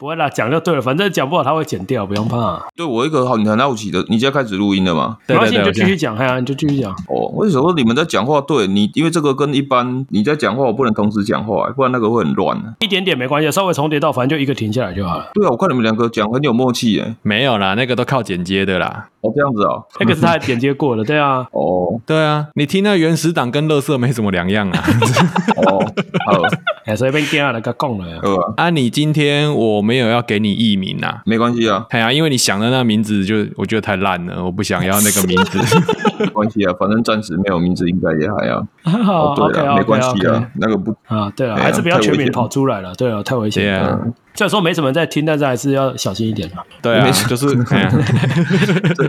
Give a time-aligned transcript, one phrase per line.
[0.00, 2.58] 不会啦，讲就对了，反正讲不好他会剪掉，不用怕。
[2.74, 5.18] 对我一个好，你很好奇的，你现在开始录音了吗？
[5.26, 6.90] 没关系，你就继续讲，哎呀，你就继续讲。
[6.90, 8.40] 哦，为什么你们在讲话？
[8.40, 12.58] 对你，因为这个跟一般你在讲话，我不能同时讲话，不然那个会很乱。
[12.78, 15.30] 一点点没关系，稍微重叠到，反正就一个停下来就好了。
[15.34, 17.14] 对啊，我看你们两个讲很有默契耶。
[17.20, 19.08] 没有啦，那个都靠剪接的啦。
[19.20, 21.46] 哦，这样子哦，那个是他剪接过的，对啊。
[21.52, 24.82] 哦，对啊，你听那原始档跟乐色没什么两样啊。
[25.60, 25.84] 哦，
[26.24, 26.40] 好，
[26.84, 31.86] 哎，所以被电话那个供了啊，啊，你今天我没有要给你艺名啊，没关系啊。
[31.90, 35.58] 哎呀，因为你想的那个名字就我觉得太烂了，我不想要那个名字。
[36.18, 38.66] 没关系啊，反正暂时没有名字，应该也还要。
[39.04, 43.98] 好，对啊，没关系啊，那个不啊，对啊，还是不要全名跑出来了，对啊，太危险了。
[44.34, 46.62] 虽然说没什么人在听，但是还是要小心一点嘛。
[46.80, 47.90] 对啊，就是， 哎，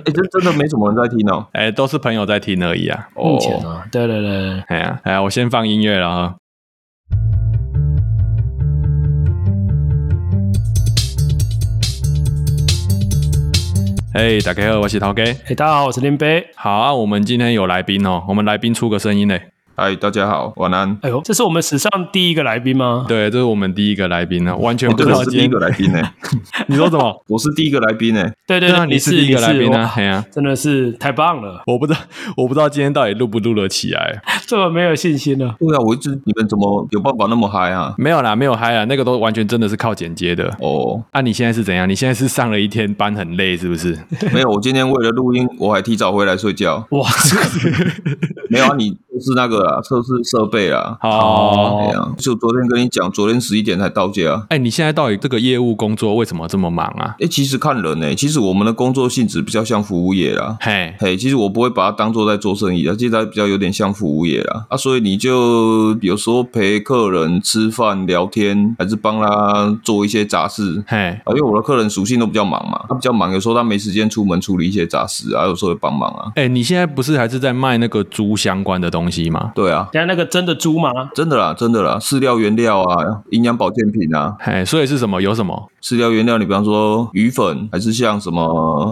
[0.06, 1.46] 这真的没什么人在听哦。
[1.54, 3.08] 哎，都是朋友在听而已啊。
[3.16, 6.36] 目前啊，对对对，哎呀，哎呀，我先放音乐了哈。
[14.14, 15.24] 哎，大家好，我是陶哥。
[15.24, 16.46] 哎，大家好，我是林北。
[16.56, 19.51] 好啊，我们今天有来宾哦，我们来宾出个声音嘞。
[19.84, 20.96] 嗨，大家好，晚安。
[21.02, 23.04] 哎呦，这是我们史上第一个来宾吗？
[23.08, 26.00] 对，这是我们第一个来宾呢，完全不知道是第一个来宾呢。
[26.70, 27.24] 你说什么？
[27.28, 28.32] 我是第一个来宾呢。
[28.46, 29.92] 对对对，你是第一个来宾啊！
[29.96, 31.64] 哎呀，真的是太棒了。
[31.66, 32.00] 我不知道，
[32.38, 35.56] 我不知道今天到底录不录得起来，这么没有信心呢？
[35.58, 37.96] 对啊，我一直你们怎么有办法那么嗨啊？
[37.98, 40.46] 没有啦，没有嗨啊，那个都完全真的是靠剪接的。
[40.60, 41.90] 哦，啊，你现在是怎样？
[41.90, 43.98] 你现在是上了一天班很累是不是？
[44.32, 46.86] 没有，我今天为了录音，我还提早回来睡觉。
[46.92, 47.10] 哇，
[48.48, 50.52] 没有啊，你测试那个啊，测试设。
[50.52, 54.46] 备啊，哦，这样就昨天跟你讲，昨天十一点才到家。
[54.50, 57.16] 哎，你现在到底这个业务工作为什么这么忙啊？
[57.22, 60.58] 哎，其实看人呢，其实我们的工作性质比较像服务业啦。
[60.60, 64.66] 嘿，嘿，其实我不会把它当做在做生意啊，其实它比较有点像服务业啦。
[64.68, 70.84] 啊，所以你就有时候陪客人吃饭聊天，还是帮他做一些杂事。
[70.86, 76.32] 嘿，啊，因为我的客人属性都比较忙嘛，他比较忙，有时候他没时间出门处理一些杂事啊，有时候会帮忙啊。
[76.36, 79.52] 哎，你现在不是还是在卖那个猪相关的东西吗？
[79.56, 80.42] 对啊，现在那个真。
[80.42, 80.90] 的猪吗？
[81.14, 85.22] 真的啦，真的啦，饲料原料啊，营养保健品啊，哎，所以是什么？
[85.22, 86.38] 有什么饲料原料？
[86.38, 88.42] 你比方说鱼粉，还是像什么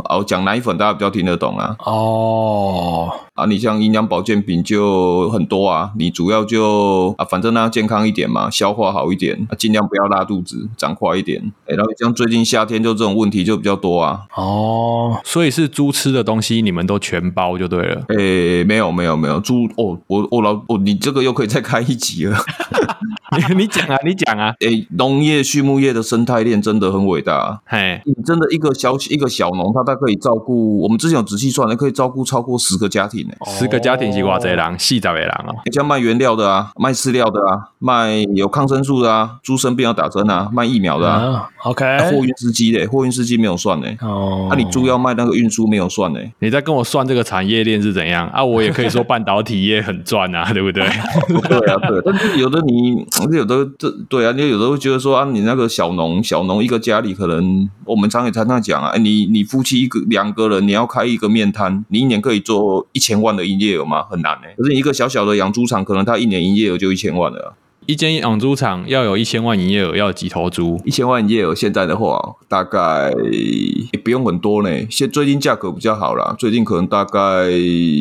[0.10, 1.76] 哦，讲奶粉，大家比较听得懂啊。
[1.86, 3.10] 哦。
[3.36, 11.42] 啊，你像营养保健品就很多啊，你主要就啊，反正呢健康一点嘛，消化好一点，啊，尽量不要拉肚子，长快一点。
[11.66, 14.24] 哎，然后像最近夏天就这种问题就比较多啊。
[14.36, 18.04] 哦，所以是猪吃的东西你们都全包就对了。
[18.10, 22.38] 哎，没有没有没有猪哦，我我老哦，你这个又可以再开一集了。
[23.50, 24.54] 你你讲啊，你讲啊。
[24.60, 27.60] 哎，农业畜牧业的生态链真的很伟大。
[27.66, 33.28] 嘿，你真的一个小一个小农，他大概可以照顾，我们之前有仔细算，可以照顾超过十个家庭。
[33.28, 34.80] 呢十个家庭是多少人？
[34.80, 35.56] 四十个人哦。
[35.72, 41.50] 像卖原料的啊，卖饲料的啊，卖有抗生素的啊，猪生病要打针啊，卖疫苗的啊。
[41.64, 41.86] OK。
[42.12, 43.88] 货运司机嘞，货运司机没有算呢。
[44.02, 44.48] 哦。
[44.50, 46.20] 那你猪要卖那个运输没有算呢？
[46.40, 48.44] 你在跟我算这个产业链是怎样啊？
[48.44, 50.84] 我也可以说半导体业很赚啊， 对不对？
[51.48, 52.02] 对啊，对。
[52.06, 64.04] 但是有的你， 有的这对啊，你有的会觉得说啊，你那个小农，小农一个家里可能，我们常也常常讲啊，你你夫妻一个两个人，你要开一个面摊，你一年可以做一千万的营业额吗？
[64.04, 67.56] 很难呢、可是你一个小小的养猪场，可能他一年营业额就一千万了。
[67.90, 70.80] 一间养猪场要有一千万营业额，要几头猪？
[70.86, 73.12] 一千万营业额，现在的话大概
[73.92, 74.70] 也不用很多呢。
[74.92, 77.20] 现最近价格比较好啦，最近可能大概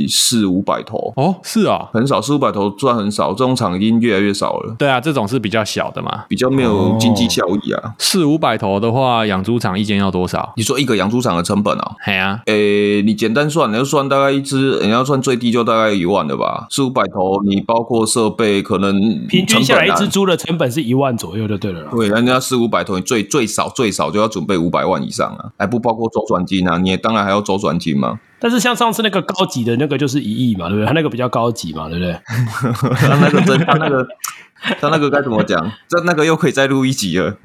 [0.06, 1.14] 四五百头。
[1.16, 3.30] 哦，是啊，很少，四五百头算很少。
[3.30, 4.76] 这种厂已经越来越少了。
[4.78, 7.94] 对啊，这种是比较小的嘛，比较没有经济效益啊。
[7.98, 10.52] 四五百头的话，养猪场一间要多少？
[10.58, 11.92] 你说一个养猪场的成本啊？
[12.04, 16.66] 嘿啊，诶，你简单算，你要算大概一只，你要算最低就大概一万的吧。
[16.68, 18.92] 四五百头，你包括设备，可能
[19.26, 21.88] 平均下来一只猪的成本是一万左右就对了。
[21.90, 28.18] 对，人家四五百头，你最最少最少就要准备五百万以上啊，还不包括周转金啊，你也当然还要周转金嘛。
[28.40, 30.86] 但是像上次那个高级的那个就是一亿嘛，对不对？
[30.86, 32.12] 他那个比较高级嘛，对不对？
[32.94, 34.06] 他那个真，他那个。
[34.80, 35.70] 他那个该怎么讲？
[35.88, 37.36] 这那个又可以再录一集了。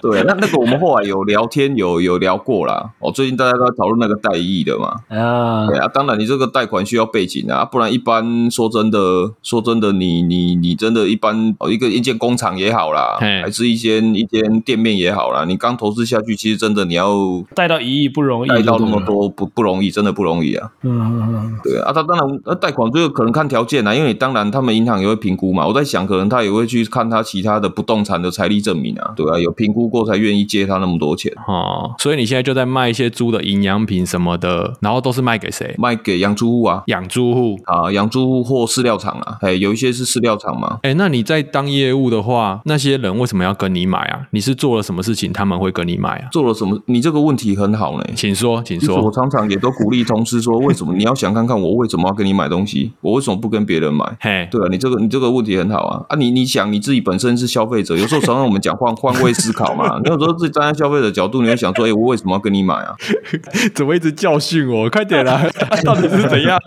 [0.00, 2.90] 对，那那个我们后来有聊天，有有聊过啦。
[2.98, 4.96] 哦，最近大家都在讨论那个贷益的嘛。
[5.08, 5.88] 啊，对啊。
[5.88, 20.70] 当然，你这个贷款需要背景啊，不然一般说真的，说真的，你你你真的，一般哦，一个一间工厂也好啦，还是一间一间店面也好啦，你刚投资下去，其实真的你要贷到一亿不容易，贷到那么多不不容易，真的不容易啊。
[20.82, 21.58] 嗯嗯嗯。
[21.62, 25.13] 对啊，他当然，那贷款最后可能看条件啊，因为你当然他们银行有。
[25.14, 25.66] 会评估嘛。
[25.66, 31.32] 我在想，可能他也会去看他其他的不动产的财力证明啊，对啊，有评估过才愿意借他那么多钱。
[31.46, 35.74] 哦，所以你现在就在卖一些猪的营养品什么的，然后都是卖给谁？
[35.78, 40.78] 卖给养猪户啊，养猪户啊，养猪户或饲料厂啊，哎，有一些是饲料厂嘛。
[40.82, 44.26] 哎，那你在当业务的话，那些人为什么要跟你买啊？
[44.30, 46.28] 你是做了什么事情他们会跟你买啊？
[46.32, 46.80] 做了什么？
[46.86, 49.00] 你这个问题很好呢，请说，请说。
[49.00, 52.92] 我常常也都鼓励同事说，为什么你要想看看我为什么要跟你买东西？
[53.00, 54.04] 我为什么不跟别人买？
[54.20, 56.16] 嘿，对啊，你这个你这个问题很好啊啊！
[56.16, 60.00] 你你想你自己本身是消费者，有时候常常我们讲换 换位思考嘛。
[60.02, 62.94] 你有时候自己站在消费者角度，你会想说，哎，我为什么要跟你买啊？
[63.74, 64.88] 怎么一直教训我？
[64.90, 65.42] 快点啦！
[65.84, 66.58] 到底是怎样？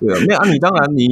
[0.00, 1.06] 对啊，没有啊，你当然你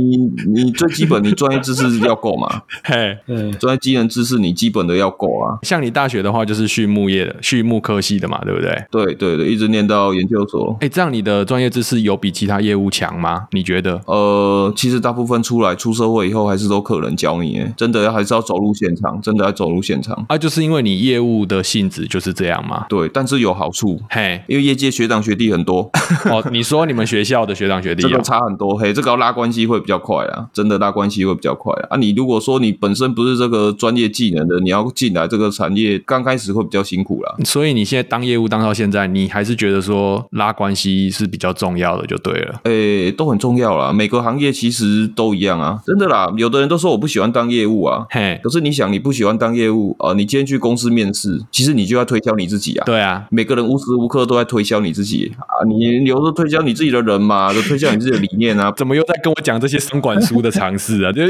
[0.46, 2.62] 你最基本你专业知识要够嘛。
[2.84, 5.58] 嘿，嗯，专业技能知识你基本的要够啊。
[5.62, 8.84] 像你大学的话，就是畜牧业的畜牧科系的嘛，对不对？
[8.90, 10.76] 对对对，一直念到研究所。
[10.80, 13.46] 哎，这样你的专业知识有比其他业务强吗？
[13.52, 14.00] 你觉得？
[14.06, 20.24] 呃，其实大部分出来出社会以后，还是都客人教你，真的要还是要走入现场，真的要走入现场。
[20.28, 22.86] 啊，就是因为你业务的性质就是这样嘛。
[22.88, 25.90] 对，但是有好处，嘿，因为业界学长学弟很多。
[26.30, 31.86] 哦，你说你们学校的学长学弟、哦、这个差很多，嘿，这个要拉关系会比较快啊，真的拉关系会比较快啊。
[31.90, 37.34] 啊，你如果说你本身不是这个专业技能的，你要进来这个产业，刚开始会比较辛苦啦。
[37.44, 42.60] 所以你现在当业务当到现在，你还是觉得说拉关系是比较重要的，就对了。
[42.64, 46.28] 诶、欸，都很重要啦，每个行业其实都一样啊，真的啦。
[46.36, 52.84] 有的人都说我不喜欢当业务啊，嘿，可是你想，你不喜欢当业务啊、呃，你今天去公司面试，其实你就要推销你自己啊。
[52.84, 58.72] 对啊，每个人无时无刻都在推销你自己啊，你有时候推销你自己的人嘛，就推销你自己的理念啊。
[58.76, 61.12] 怎么又在跟我讲这些商管书的常识啊？
[61.14, 61.22] 就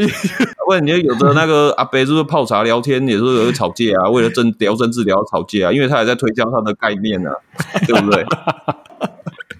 [0.68, 4.08] 问你有的那个 阿伯是不是泡茶聊天，也是有吵架啊？
[4.08, 5.72] 为了政聊政治聊吵架啊？
[5.72, 7.36] 因为他还在推销他的概念呢、啊，
[7.86, 8.24] 对不对？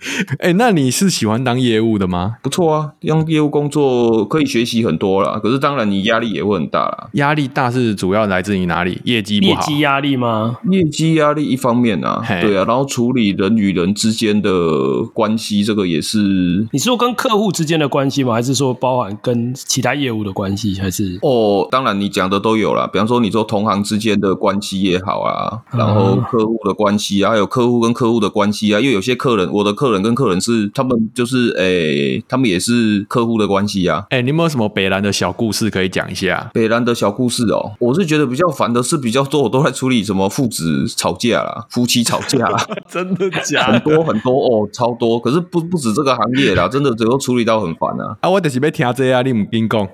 [0.38, 2.36] 哎、欸，那你是喜欢当业务的吗？
[2.42, 5.40] 不错啊，用业务工作可以学习很多啦。
[5.42, 7.08] 可是当然你压力也会很大啦。
[7.12, 9.00] 压力大是主要来自于哪里？
[9.04, 9.60] 业绩不好？
[9.60, 10.56] 业绩压力吗？
[10.70, 16.66] 业绩压力一方面啊，对啊，然后处理人与人之间的关系，这个也是。
[16.72, 18.34] 你是说跟客户之间的关系吗？
[18.34, 20.78] 还是说包含跟其他业务的关系？
[20.78, 21.18] 还是？
[21.22, 22.86] 哦，当然你讲的都有啦。
[22.92, 29.93] 比方说你说同行之间的关系也好啊，然后客户的关系啊，还有客户跟客户的关系啊，因为有些客人，我的客人。
[30.02, 34.04] 跟客人是他们就是诶、欸，他们也是客户的关系啊。
[34.10, 36.50] 哎、欸，你有没有什么北兰的小故事可以讲一下？
[36.52, 43.74] 北兰的小故事哦，我是觉得比较烦的是比较多，我都在处理什么父子吵架啦，夫妻吵架啦， 真的假的？
[43.74, 45.18] 很多很多哦，超多。
[45.18, 48.16] 可是不不止这个行业啦，真的只有处理到很烦啊。
[48.20, 49.88] 啊，我就是要听这啊，你唔跟讲。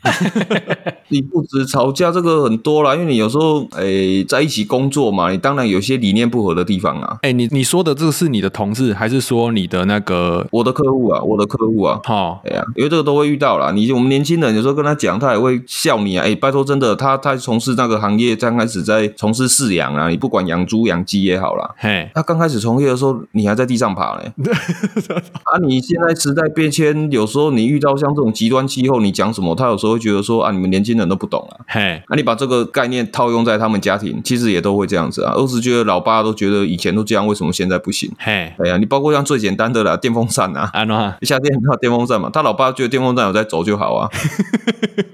[1.12, 7.19] 你不止吵架这个很多啦，因为你有时候诶、欸、在一起工作嘛，你当然有些理念不合的地方啊。
[7.23, 11.21] 哎、欸，你你说的这个是你的同事，还是说你的那个我的客户啊？
[11.21, 13.71] 我的客户啊，好，哎呀，因为这个都会遇到啦。
[13.75, 16.23] 你我们年轻人有时候跟他讲，他也会笑你啊。
[16.23, 21.75] 哎、欸，拜托，真的，他他从事那个行业，刚开始在从事饲养啊，你不管养猪养鸡也好啦。
[21.77, 24.33] 嘿，他刚开始从业的时候，你还在地上爬嘞。
[25.45, 31.11] 啊，你现在时代变迁，有时候你遇到像这种极端气候，你讲什么，他有时候会觉得说啊，你们年轻人。
[31.11, 35.33] 都不懂啊，嘿，那你把这个概念套用在他们家庭，其实也都会这样子啊。
[35.35, 38.09] 二是觉得老爸都觉得以前都这样，为什么现在不行？
[38.17, 44.08] 嘿，哎呀，你包括像最简单的啦，电风扇啊，啊，夏天没有电风扇嘛，他老爸觉得电风扇有在走就好啊。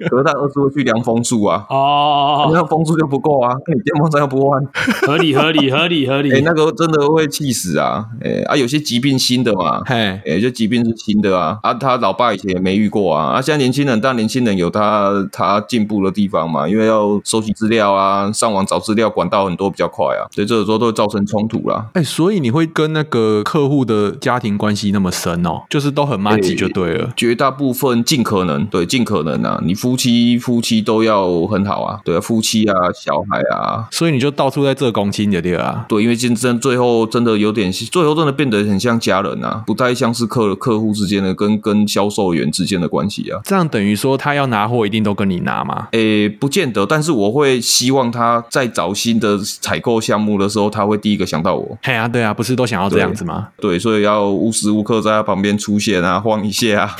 [0.08, 4.62] 可是他儿子会去量风速啊，哦，那风速就不够啊，那你电风扇又不换，
[5.06, 6.32] 合理合理 合理合理。
[6.32, 8.04] 哎，那个真的会气死啊！
[8.22, 15.56] 哎啊，有些疾病新的嘛，嘿，哎，就疾病是新的啊，啊，他老爸以前也没遇过啊，啊，现在年轻人，但年轻人有他他。
[15.66, 21.86] 进步的地方嘛，因为要收集资料啊，上网找资料管道很多比较快啊，所以这个时候都会造成冲突啦。
[21.94, 27.06] 哎、欸，所以你会跟那个客户的家庭关系那么深哦，就是都很麻吉就对了。
[27.06, 43.40] 欸、绝大部分尽可能对，尽可能啊，你夫妻夫妻都要很好啊，对啊，夫妻啊，小孩啊，所以你就到处在这公亲的对啊，对，因为竞争最后真的有点，最后真的变得很像家人啊，不太像是客客户之间的跟跟销售员之间的关系啊。
[43.44, 45.88] 这样等于说他要拿货一定都跟你拿吗？
[45.92, 51.78] 诶、欸，不见得，但是我会希望他在找新的采购项目的时候，他会第一个想到我。
[51.82, 53.48] 嘿啊，对啊，不是都想要这样子吗？
[53.56, 56.96] 对，对，所以要无时无刻在他旁边出现啊，晃一下啊，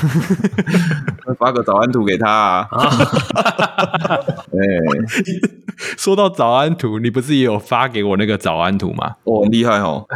[1.39, 2.69] 发个早安图给他啊。
[4.57, 4.59] 哎，
[5.97, 9.17] 说到早安图，你不是也有发给我那个早安图吗？
[9.25, 10.07] 哦，很厉害哦，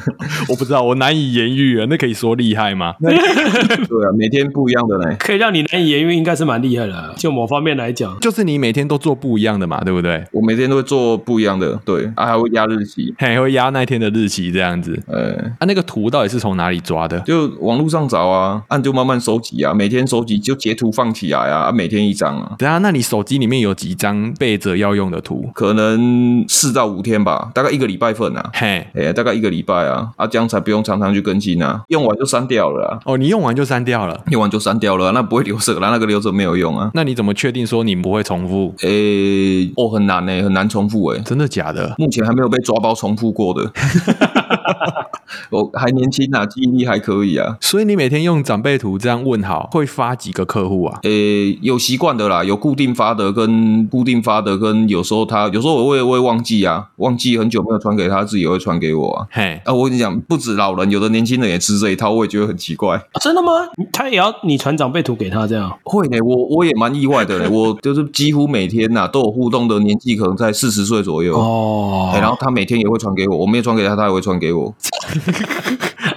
[0.48, 2.94] 我不知道，我难以言喻啊，那可以说厉害吗？
[3.00, 7.70] 对啊，每天不一样的呢，可以让你难以言喻，应该是蛮厉害的，就某方面。
[7.70, 10.24] 来讲，就是你每天都做不一样的嘛，对不对？
[10.32, 15.00] 我每天都会做不一样的，对，啊，还会压日期，还会压那天的日期，这样子。
[15.06, 17.18] 呃，啊，那个图到底是从哪哪里抓的？
[17.20, 22.52] 就网络上找啊，按就慢慢收集啊，每天收集就截图放起来啊，每天一张啊。
[22.56, 25.50] 等下，那你手机里面有几张备着要用的图？
[25.52, 28.50] 可能四到五天吧，大概一个礼拜份啊。
[28.54, 33.00] 嘿，哎，大概一个礼拜啊，啊，这样才不用常常去更新啊，用完就删掉了啊。
[33.04, 36.90] 哦，你用完就删掉了，用完就删掉了，那不会留着啦，那个留着没有用啊。
[36.94, 38.72] 那你怎么确定说你不会重复？
[38.82, 41.92] 诶，哦，很难诶，很难重复诶，真的假的？
[41.98, 43.68] 目前还没有被抓包重复过的。
[45.50, 47.56] 我还年轻啊，记忆力还可以啊。
[47.60, 50.98] 所以你每天用长辈图这样问好，会发几个客户啊？
[51.02, 59.26] 诶，有习惯的啦，有固定发的跟固定发的，跟有时候他有时候我会我会忘记啊，忘记很久没有传给他，自己也会传给我啊。
[59.30, 62.96] 嘿，啊，我跟你讲，不止老人，有的年轻人也吃这一套，我也觉得很奇怪。
[62.96, 63.50] 啊、真的吗？
[63.92, 65.70] 他也要你传长辈图给他这样？
[65.84, 74.74] 会呢，我我也蛮意外的嘞， 我就是几乎每天呐、啊、都有互动的年纪可能在四十岁左右哦，然后他每天也会传给我，我没有传给他，他也会传给我。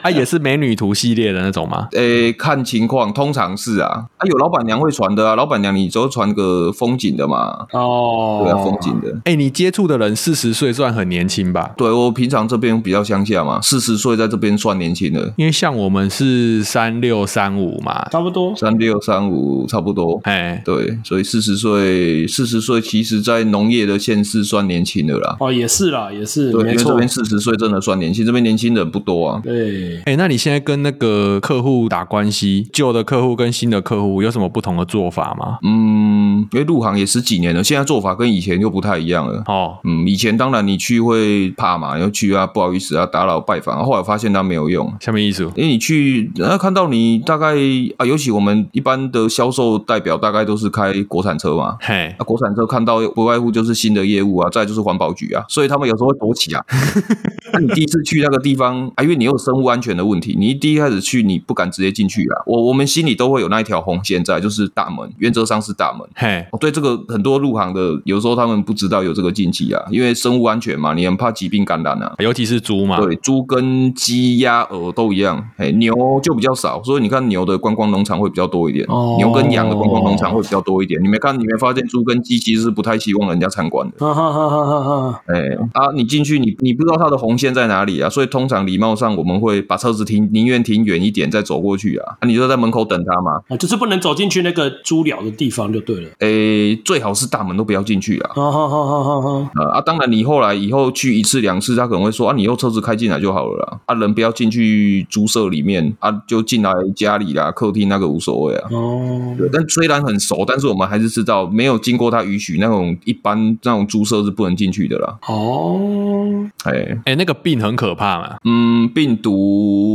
[0.04, 1.88] 啊，也是美女图系列的那种吗？
[1.94, 4.06] 诶、欸，看情况，通常是啊。
[4.18, 7.66] 啊，有老板娘会传的啊，老板娘你都传个风景的嘛。
[7.72, 9.08] 哦，对啊，风景的。
[9.24, 11.72] 诶、欸，你接触的人四十岁算很年轻吧？
[11.78, 15.34] 对，我平常这边比较乡下嘛，四十岁在这边算年轻的。
[15.38, 18.54] 因为像我们是三六三五嘛，差不多。
[18.58, 20.20] 三六三五差不多。
[20.26, 25.38] 哎，对，所以四十岁，四十岁其实在农业的县市算年轻的啦。
[25.40, 26.52] 哦，也是啦，也是。
[26.52, 29.42] 对，因为这边四十岁真的算年轻，这边年轻人不多啊。
[29.42, 29.93] 对。
[30.00, 35.58] 哎、欸，那你现在跟那个客户打关系，旧的客户跟新的客户有什么不同的做法吗？
[35.64, 39.44] 嗯，因为入行也十几年了，现在做法跟以前又不太一样了。
[39.48, 43.84] 哦，嗯，以前当然你去会怕嘛，要去啊，不好意思啊，打扰拜访。
[43.84, 45.44] 后来发现他没有用，什么意思？
[45.56, 47.56] 因为你去，人家看到你大概
[47.98, 56.64] 啊，尤其我们一般的销售代表大概都是开国产车嘛，嘿，啊，国产车看到不外乎就是新的业务啊，再就是环保局啊，所以他们有时候会躲起啊。
[57.54, 62.42] 那你第一次去那个地方啊，因为你有生物安全的问题，你一第一开始去你不敢直接进去啊。
[62.46, 66.08] 我我们心里都会有那一条红线在，就是大门，原则上是大门。
[66.16, 73.02] 嘿，哦，对这个很多入行的，有时候他们不知道有这个禁忌啊，因为生物安全嘛，你很怕疾病感染啊，尤其是猪嘛。
[73.02, 81.02] 对，猪跟鸡、鸭、鹅都一样，嘿，牛就比较少，所以你看牛的观光农场会比较多一点，哦、牛跟羊的观光农场会比较多一点。
[81.04, 83.98] 你没看，你没发现猪跟鸡其实是不太希望人家参观的。
[84.00, 85.22] 哈哈哈哈哈！
[85.28, 92.16] 哎啊，你进去你你不知道它的红线在哪里啊，所以通常礼貌上我们会把车子停，宁愿停远一点再走过去啊。
[92.20, 93.42] 啊，你就在门口等他嘛。
[93.48, 96.10] 啊，就是不能走进去那个猪寮的地方就对了。
[96.20, 98.30] 诶，最好是大门都不要进去啊。
[98.36, 99.50] 哈哈哈哈哈！
[99.74, 103.80] 啊，当然你后来以后去一次两次，他可能会说啊，你以后车子开进来就好了啦。
[103.88, 108.70] 啊，人不要进去猪舍里面啊，就进来家里啦，客厅那个无所谓啊。
[108.70, 109.34] 哦。
[109.36, 115.18] 对，但虽然很熟，但是我们还是知道没有经过他允许，那种一般那种猪舍是不能进去的啦。
[115.28, 116.48] 哦。
[116.66, 118.36] 哎哎，那个病很可怕嘛。
[118.44, 119.53] 嗯，病毒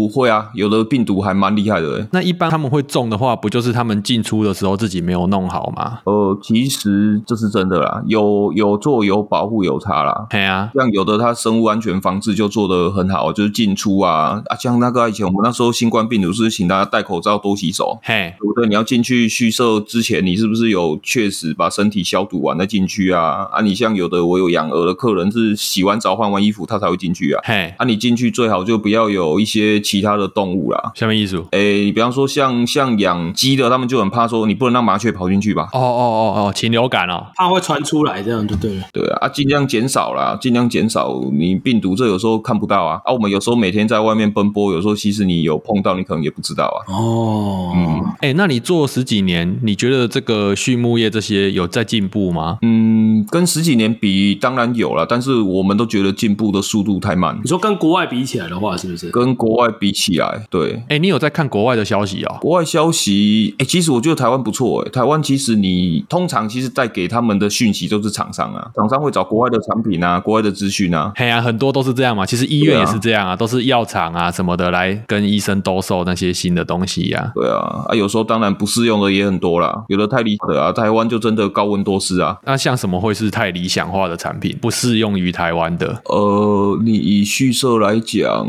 [0.09, 2.07] 会啊，有的病毒还蛮厉害的。
[2.13, 6.01] 那一般他们会中的话，不就是他们进出的时候自己没有弄好吗？
[6.05, 10.27] 呃，其实这是真的啦，有有做有保护有差啦。
[10.31, 17.99] 对啊，像有的他生物安全防治就做得很好，就是进出啊啊，像那个以前我们那时候新冠病毒是请大家戴口罩多洗手。
[18.03, 18.69] 嘿，对不对？
[18.69, 23.49] 你要进去畜舍之前，你是不是有确实把身体消毒完再进去啊？
[23.53, 27.41] 啊，你像有的我有养鹅的客人是洗完澡换完衣服他才会进去啊。
[27.45, 30.93] 嘿，啊，你进去最好就不要有一些其他的动物啦。
[30.95, 31.43] 下面意思？
[31.53, 35.69] 诶，你比方说像像养鸡的，他们就很怕说你不能让麻雀跑进去吧？
[35.73, 38.83] 哦哦哦哦，禽流感哦，怕会传出来，这样就对了。
[38.93, 43.01] 对啊，啊，尽量减少啦，尽量减少你病毒，这有时候看不到啊。
[43.05, 46.79] 啊，我们有时候每天在外面奔波，有时候其实你有碰到，你可能也不知道啊。
[46.93, 52.59] 哦，嗯，哎，那你做十几年，你觉得这个畜牧业这些有在进步吗？
[52.63, 57.39] 嗯，跟十几年比，当然有了，但是我们都觉得进步的速度太慢。
[57.43, 59.11] 你说跟国外比起来的话，是不是？
[59.11, 60.83] 跟国外比起来，对。
[60.89, 62.37] 哎，你有在看国外的消息哦？
[62.41, 71.13] 国外消息，哎，其实我觉得台湾不错，哎，台湾其实你通常其实带给他们的讯息都是厂商啊，厂商会找国外的产品啊，国外的资讯啊。
[71.17, 72.27] 嘿啊，很多都是这样嘛。
[72.27, 77.31] 其实医院也是这样啊，都是药厂啊什么的来跟医生兜售那些新的东西呀。
[77.35, 82.37] 对啊，啊，有时候当然不适用的也很多啦，有的太理想啊，台湾就真的高温多湿啊。
[82.45, 86.03] 那像什么会是太理想化的产品，不适用于台湾的？
[86.07, 88.47] 呃，你以畜舍来讲，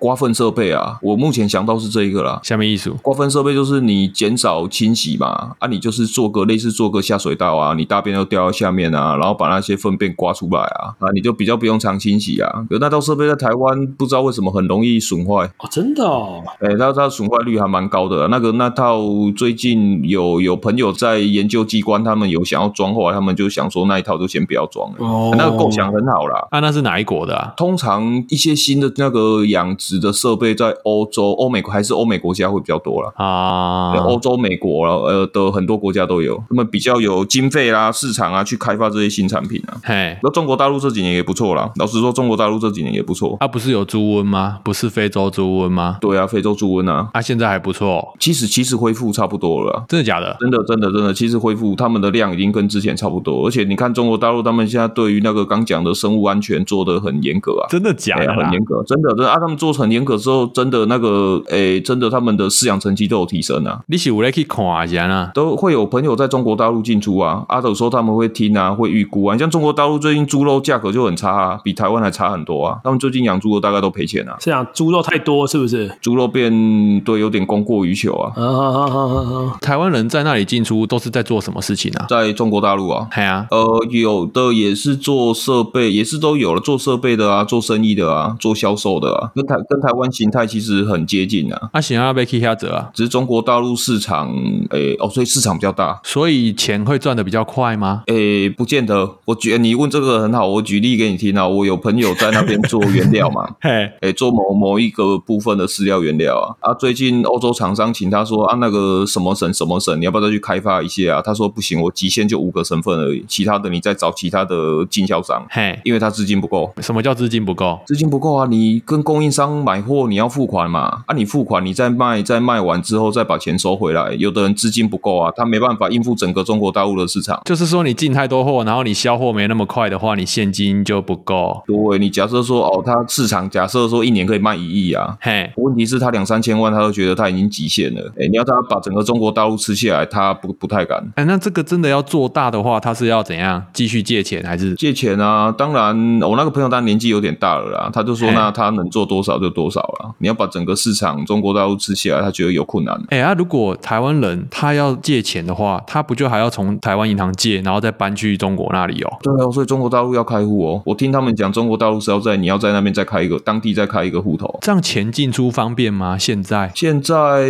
[0.00, 2.38] 刮粪设备啊，我目前想到是这一个啦。
[2.44, 12.64] 下面意思，刮粪设备就是你减少清洗嘛，啊，你就是做个类似做个下水道啊，你大便都掉到下面啊，然后把那些粪便刮出来啊，啊，你就比较不用常清洗啊。
[12.70, 18.28] 可那套设备在台湾不知道为什么很容易损坏哦，真的哦，哎、欸，它它损坏率还蛮高的。
[18.28, 19.00] 那个那套
[19.36, 24.96] 最近有有朋友在研究机关，他们有想要装，后来他们就想说那一套就先不要装了。
[24.98, 26.46] 哦，那个构想很好啦。
[26.50, 27.54] 啊，那是哪一国的啊？
[27.56, 33.94] 通常一些新的那个养殖的的设备在欧洲、欧美还是欧美国家会比较多了啊。
[34.04, 39.80] 欧洲、美国呃的很多国家都有，他们比较有经费啦、市场啊，去开发这些新产品啊。
[39.82, 41.70] 嘿，那中国大陆这几年也不错啦。
[41.76, 43.36] 老实说，中国大陆这几年也不错。
[43.40, 44.58] 它、啊、不是有猪瘟吗？
[44.62, 45.98] 不是非洲猪瘟吗？
[46.00, 47.08] 对啊，非洲猪瘟啊。
[47.12, 49.84] 它、啊、现在还不错，其实其实恢复差不多了。
[49.88, 50.36] 真的假的？
[50.40, 53.46] 真的真的真的，其实恢复他们的量已经跟之前差不多。
[53.46, 57.68] 而且你看中国大陆，他们现在对于那个刚讲的生物安全做的很严格啊。
[57.70, 58.32] 真的假的？
[58.32, 59.38] 很严格，真的真的啊！
[59.38, 63.80] 他们做成严格之后，真的那个诶，真的他们的饲养成绩都有提升啊。
[63.86, 65.30] 你是有来去看一下啊？
[65.34, 67.44] 都会有朋友在中国大陆进出啊。
[67.48, 69.36] 阿斗说他们会听啊，会预估啊。
[69.36, 72.78] 像中国大陆最近猪肉价格就很差啊，比台湾还差很多啊。
[72.84, 74.36] 他们最近养猪肉大概都赔钱啊。
[74.40, 75.90] 是啊，猪肉太多是不是？
[76.00, 78.32] 猪肉变对，有点供过于求啊。
[78.36, 79.18] 啊啊啊啊
[79.52, 79.58] 啊！
[79.60, 82.06] 台湾人在那里进出都是在做什么事情啊？
[82.08, 83.08] 在中国大陆啊？
[83.14, 83.46] 对啊。
[83.50, 91.70] 呃，有的也是做设备，也是都有了做设备的啊，做生意的啊，做销售的啊，跟台跟台湾形态其实很接近啊。
[91.72, 92.90] 啊，想要，被 K 下折啊。
[92.94, 94.32] 只是中国大陆市场，
[94.70, 98.02] 诶、欸，哦，所以市场比较大，所以钱会赚的比较快吗？
[98.06, 99.08] 诶、欸，不见得。
[99.24, 101.46] 我觉得你问这个很好，我举例给你听啊。
[101.46, 106.70] 我有朋友在那边做原料嘛， 嘿，诶、欸，做某某一个部分的饲料原料啊。
[106.70, 111.20] 啊，最近欧洲厂商请他说啊，那个什么省什么省，你要不要再去开发一些啊？
[111.22, 116.72] 他说不行，我极限就五个省份而已，其他的你再找其他的经销商，嘿，因为他资金不够。
[116.80, 117.78] 什么叫资金不够？
[117.86, 121.02] 资金不够啊，你跟供应商买货，你要付款嘛？
[121.06, 124.14] 啊，你付款，你再卖，再卖完之后再把钱收回来。
[124.18, 127.40] 有的人资金不够啊，他没办法应付整个中国大陆的市场。
[127.44, 131.62] 就是说，你进太多货，然后你销货没那么快的话，你现金就不够。
[131.66, 138.12] 对，你假设说哦，他市场假设说一年可以卖一亿啊，嘿，问题是他两三千万，他都觉得他已经极限了。
[138.18, 141.02] 哎，你要他把整个中国大陆吃下来，他不不太敢。
[141.16, 143.62] 哎，那这个真的要做大的话，他是要怎样？
[143.72, 145.52] 继续借钱还是借钱啊？
[145.56, 150.14] 当然，我那个朋友他年纪有点大了啦，他就说那他能做多少就多少了。
[150.18, 153.00] 你要把整个市场中国大陆吃起来，他觉得有困难。
[153.08, 159.18] 哎，啊，如果台湾人他要借钱的话，他不就还要从台湾银行借，然后再搬去中国那里哦？
[159.22, 160.82] 对哦，所以中国大陆要开户哦。
[160.84, 166.18] 我听他们讲，中国大陆是要在你要在那边再开一个当地再开一个户头，这样钱进出方便吗？
[166.18, 167.48] 现在现在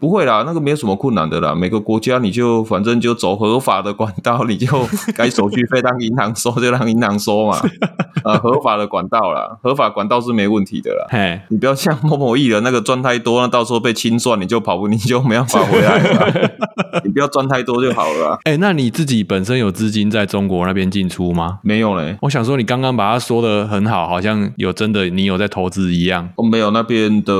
[0.00, 1.54] 不会啦，那个没有什么困难的啦。
[1.54, 4.66] 每个国家你就反正就走合法的管道，你就
[5.14, 7.58] 该手续费让银行收就让银行收嘛。
[8.24, 11.06] 呃，合法的管道啦，合法管道是没问题的啦。
[11.10, 16.50] 嘿，你不要像某某艺人那个赚太多，那到时候被清算，你就跑不，你就没办法回来了。
[17.04, 18.38] 你不要赚太多就好了。
[18.44, 21.58] 哎、欸，那你自己本身有资金在中国那边进出吗？
[21.62, 22.16] 没有嘞。
[22.22, 26.28] 我想说，你刚刚把它说的很好，好像有真的你有在投资一样。
[26.36, 27.32] 哦没有，那边的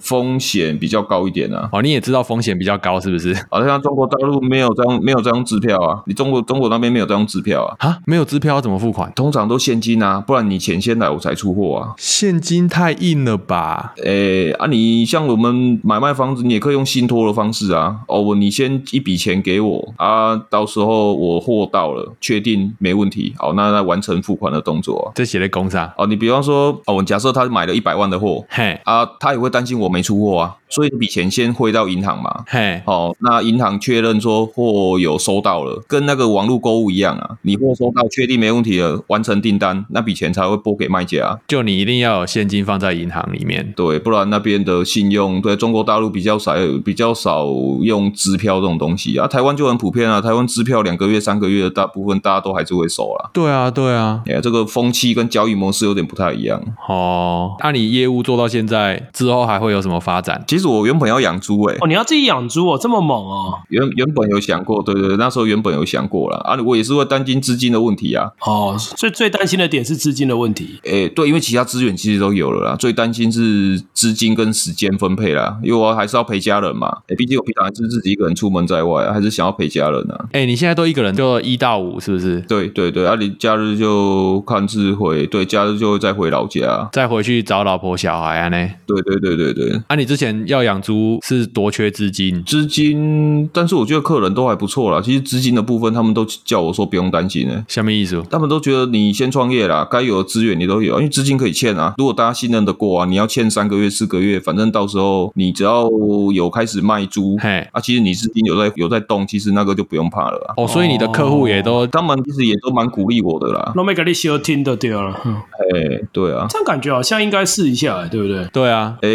[0.00, 1.68] 风险比较高一点啊。
[1.72, 3.34] 哦，你也知道风险比较高是不是？
[3.50, 6.02] 好像中国大陆没有这样没有这张支票啊。
[6.06, 7.88] 你中国中国那边没有这张支票啊？
[7.88, 9.12] 啊，没有支票怎么付款？
[9.14, 11.94] 通常都现金啊，不然你钱先来我才出货啊。
[11.96, 13.94] 现金太硬了吧？
[14.04, 18.00] 诶、欸、啊，你像我们买卖房子，你也可以用信托的方式啊。
[18.08, 25.12] 哦，你先一笔钱给我啊，到时候我货到了，确定没问题，好，那来完成付款的动作。
[25.14, 26.06] 这写的公上哦。
[26.06, 30.56] 你比方说哦，假设他买了一百万的货，嘿啊，他也会担心我没出货啊。
[30.68, 41.38] 所以这笔钱先汇到银行嘛，嘿，好，那银行确认说货有收到了，跟那个网络购物一样啊，你货收到确定没问题了，完成订单，那笔钱才会拨给卖家。
[41.46, 47.46] 就你一定要有现金放在银行里面，对，不然那边的信用，对中国大陆比较少，比较少
[47.80, 49.26] 用支票这种东西啊。
[49.26, 53.30] 台湾就很普遍啊，台湾支票两个月、三个月的大部分大家都还是会收啦。
[53.32, 56.62] 对啊，对啊，哎，这个风气跟交易模式有点不太一样。
[56.88, 60.42] 哦，那你业务做到现在之后还会有什么发展？
[60.46, 63.58] 其实我原本要养猪，哎，哦，你要自己养猪哦，这么猛哦！
[63.68, 68.30] 原原本有想过，对对对，那时候原本有想过了啊，我也是会担心资金的问题啊。
[68.46, 70.80] 哦，所以最担心的点是资金的问题。
[70.84, 76.98] 哎，对，因为其他资源其实都有了啦，最担心是资金跟时间分配啦，因为我还是要陪家人嘛。
[77.08, 80.26] 哎，毕竟我平常还是自己一个人出门在外啊，还是想要陪家人啊。
[80.32, 82.40] 哎，你现在都一个人，就一到五是不是？
[82.42, 88.68] 对对对，啊，你假日就看自回，对，假日就会再回老家，再回去找老婆小孩啊呢。
[88.86, 89.80] 对对对对对。
[89.86, 92.42] 啊，你之前要养猪是多缺资金？
[92.44, 95.00] 资金，但是我觉得客人都还不错啦。
[95.00, 97.64] 其实资金的部分，他们都叫我说不用担心呢。
[97.68, 98.22] 什么意思？
[98.30, 101.94] 他们都觉得你先创业啦，该有的资源你都有，因为资金可以欠啊。
[101.96, 105.90] 如果大家信任的过啊，你要欠三个月、四个月，反正到时候你只要
[106.32, 110.52] 有开始卖猪，嘿，啊，其实你你资金有在有在动，其实那个就不用怕了啦。
[110.58, 113.72] 哦，所以你的客户也都，他们其实也都蛮鼓励我的啦。
[113.74, 115.14] 那没给你休听的掉了。
[115.24, 118.44] 哎，对啊，这样感觉好像应该试一下，对不对？
[118.52, 119.08] 对啊，哎，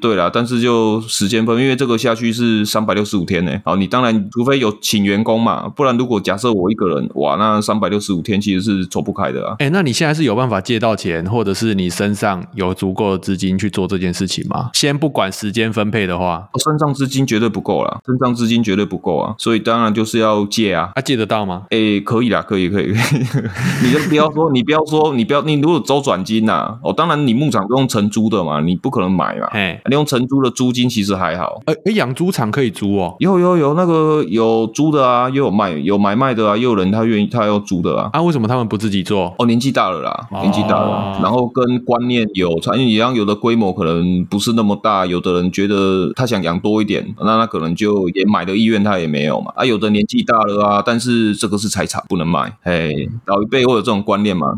[0.00, 3.50] 对啦，但是就时间分，因为这个下去是三百六十五天呢。
[3.64, 9.56] 好，你当然除非有请员工嘛，不然如果假设我一个人，哇，那三百六十五天其实是走不开的啊。
[9.58, 14.70] 哎，那你现在是有办法借到钱，或者是你身上有足够的资金去做这件事情吗？
[14.74, 20.90] 先不管时间分配的话，哦身上资金绝对不够了，身上资金绝对不够啊，所以当然就是要借啊。
[20.94, 21.64] 啊，借得到吗？
[21.70, 22.92] 哎，可以啦，可以，可以。
[23.82, 29.46] 你就不要说，你不要说，你不要，你如果周转金呐，哦，当然你牧场都用承租的嘛，你不可能买嘛。
[29.52, 31.60] 哎，你用承租的租金其实还好。
[31.66, 33.16] 哎哎，养猪场可以租哦？
[33.20, 38.10] 有有有，那个有租的啊，又有卖，有买卖的啊，又有人他愿意他要租的啊。
[38.12, 39.34] 啊，为什么他们不自己做？
[39.38, 49.52] 哦，年纪大了啦，年纪大了，然后跟观念有差异一样，有的规模可能不是那么大，有的人觉得他想养多一点，那他可能就也买的意愿他也没有嘛。
[49.56, 52.90] 啊，有的年纪大了啊，但是这个是财产不能卖，哎，
[53.26, 54.54] 老一辈会有这种观念嘛。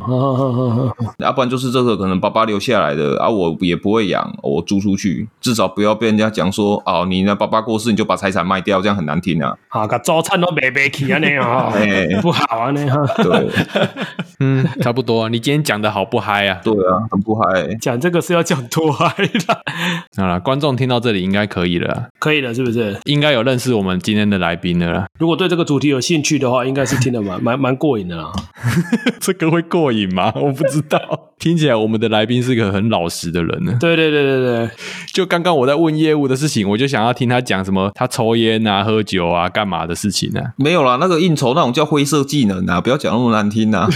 [1.19, 9.55] 要不然就是这个可能爸爸留下来的啊，我也不会养，我租出去，至少不要被人家讲说哦，你那爸爸过世你就把财产卖掉，这样很难听啊。
[9.69, 13.09] 啊，个早餐都卖不起啊，那样哎，不好啊，那样。
[13.17, 13.49] 对，
[14.41, 15.29] 嗯，差不多。
[15.29, 16.61] 你今天讲的好不嗨啊？
[16.65, 17.75] 对啊，很不嗨。
[17.81, 19.63] 讲这个是要讲多嗨了。
[20.17, 22.99] 好了，观众听到这里应该可以了，可以了，是不是？
[23.05, 25.07] 应该有认识我们今天的来宾的了。
[25.19, 28.33] 如果对这个主题有兴趣的话，应该是听得蛮 蛮蛮过瘾的啦。
[29.21, 30.33] 这个会过瘾吗？
[30.37, 30.99] 我不知道。
[31.39, 33.77] 听起来我们的来宾是个很老实的人呢。
[33.79, 34.71] 对对对对对，
[35.13, 40.41] 就刚刚我在问业务的事情，我就想要听他讲什么，他抽烟啊、喝酒啊、干嘛的事情呢？
[40.57, 43.89] 没有啦，那个应酬那种叫灰色技能啊，不要讲那么难听呐。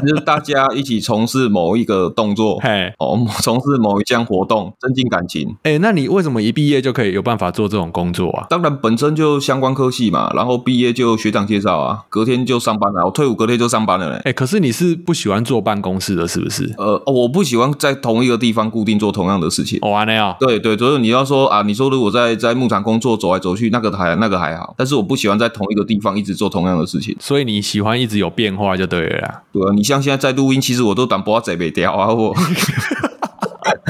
[0.00, 5.56] 就是大家一起从事某一个动作，嘿，哦， 从事某一项活动，增进感情。
[5.62, 8.46] 哎，那你为什么一毕业就可以有办法做这种工作啊？
[8.50, 13.04] 当然本身就相关科系嘛，然后毕业就学长介绍啊，隔天就上班了。
[13.04, 14.20] 我退伍隔天就上班了嘞。
[14.24, 16.74] 哎，可是你是不喜欢坐办公室的，是不是？
[16.78, 19.78] 呃，我不喜欢在同一个地方固定做同样的事情。
[19.82, 20.34] 哦，那样。
[20.40, 27.16] 对对，所以你要说啊，你说如果在在牧场工作走来走去，那个还那个还好，但是我不喜欢在同一个地方一直做同样的事情。
[27.20, 29.42] 所以你喜欢一直有变化就对了啦。
[29.52, 32.34] 对啊，你像现在在录音，其实我都胆不要贼北掉啊我。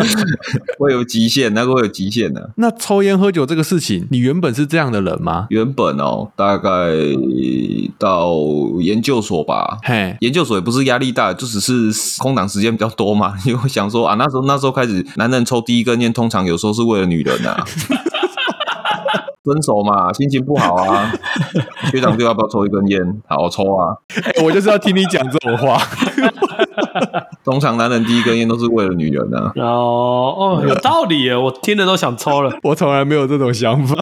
[0.78, 2.50] 会有极限，那个会有极限的。
[2.56, 5.46] 那抽烟喝酒这个事情，你原本是这样的人吗？
[5.50, 6.68] 原本哦，大概
[7.98, 8.34] 到
[8.80, 9.78] 研究所吧。
[9.82, 13.34] 嘿，研究所也不是压力大，就只是空档时间比较多嘛。
[13.46, 17.64] 因为想说啊，那时候那时候开始，男人抽第一根烟，通常有时候是为了女人啊。
[19.42, 21.10] 分手嘛，心情不好啊，
[21.90, 23.00] 学长就要不要抽一根烟？
[23.26, 23.96] 好，好抽啊！
[24.34, 25.80] 欸，我就是要听你讲这种话。
[27.44, 29.50] 通常男人第一根烟都是为了女人呢。
[29.56, 32.52] 哦哦，有道理耶，我听了都想抽了。
[32.62, 33.96] 我从来没有这种想法，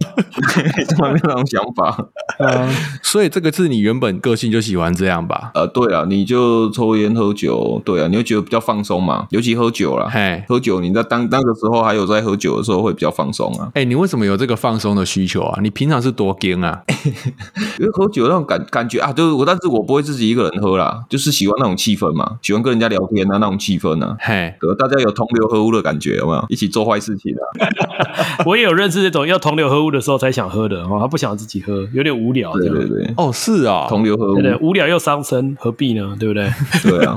[0.96, 2.06] 从来没有这种想法。
[2.38, 2.68] 嗯，
[3.02, 5.50] 所以这个是你原本个性就喜欢这样吧？
[5.54, 10.08] 呃，对啊，你就抽烟喝酒，对啊，你会觉得比较放松嘛，尤其喝酒啦。
[10.10, 13.68] 嘿，喝酒你在当那个时候还有在喝酒的时候会比较放松啊。
[13.74, 15.58] 哎，你为什么有这个放松的需求啊？
[15.62, 16.80] 你平常是多惊啊？
[17.78, 26.44] 因为喝酒那种感感觉啊，就是我，但是我不会自己一个人喝啦，就是喜欢那种气氛嘛，喜欢跟人家聊天啊，那种气氛啊，嘿，对，大家有同流合污的感觉，有没有？
[26.50, 27.40] 一起做坏事情啊。
[28.44, 32.52] 我也有认识这种要同流合污的时候才想喝的哦，他不想自己喝，有点无聊。
[32.52, 36.14] 对对对，哦，是啊，同流合污，对对，无聊又伤身，何必呢？
[36.20, 36.50] 对不对？
[36.84, 37.16] 对啊。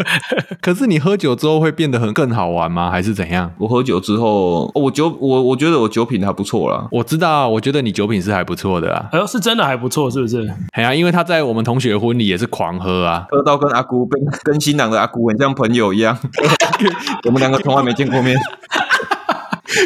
[0.60, 2.90] 可是你喝酒之后会变得很更好玩吗？
[2.90, 3.50] 还是怎样？
[3.56, 6.86] 我喝酒之后，我酒我我觉得我酒品还不错啦。
[6.92, 9.08] 我知道，我觉得你酒品是还不错的啊。
[9.12, 10.46] 哎呦，是真的还不错，是不是？
[10.72, 16.18] 哎呀，因为他在我们同学婚礼也是狂喝啊，喝到跟阿姑跟跟新郎的阿姑很像朋友一样。
[17.24, 18.36] 我们两个从来没见过面。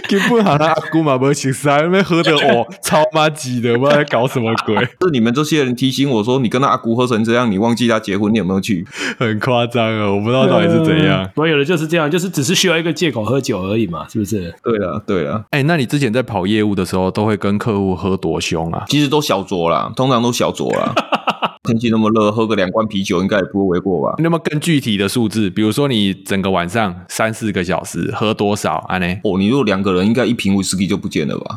[0.09, 4.74] 根本好像阿姑嘛，不识识，那边喝的哦，超麻吉的，不知道在搞什么鬼。
[5.02, 8.87] 是你们这些人提醒我说，你跟那阿姑喝成这样，你忘记他结婚，你有没有去？
[9.18, 11.28] 很夸张啊，我不知道到底是怎样。
[11.37, 14.54] 我、嗯、有的就是这样，就是只是需要一个借口喝酒而已嘛，是不是？
[14.62, 15.44] 对了，对了。
[15.50, 18.85] 哎、欸，那你之前在跑业务的时候，都会跟客户喝多凶啊？
[18.88, 20.94] 其实都小酌啦，通常都小酌啦。
[21.64, 24.14] 天气那么热，喝个两罐啤酒应该也不会为过吧？
[24.18, 28.85] 那么更具体的数字，比如说你整个晚上三四个小时喝多少？
[28.88, 29.07] 安呢？
[29.24, 31.57] 哦，你如果两个人，应该一瓶威士忌就不见了吧？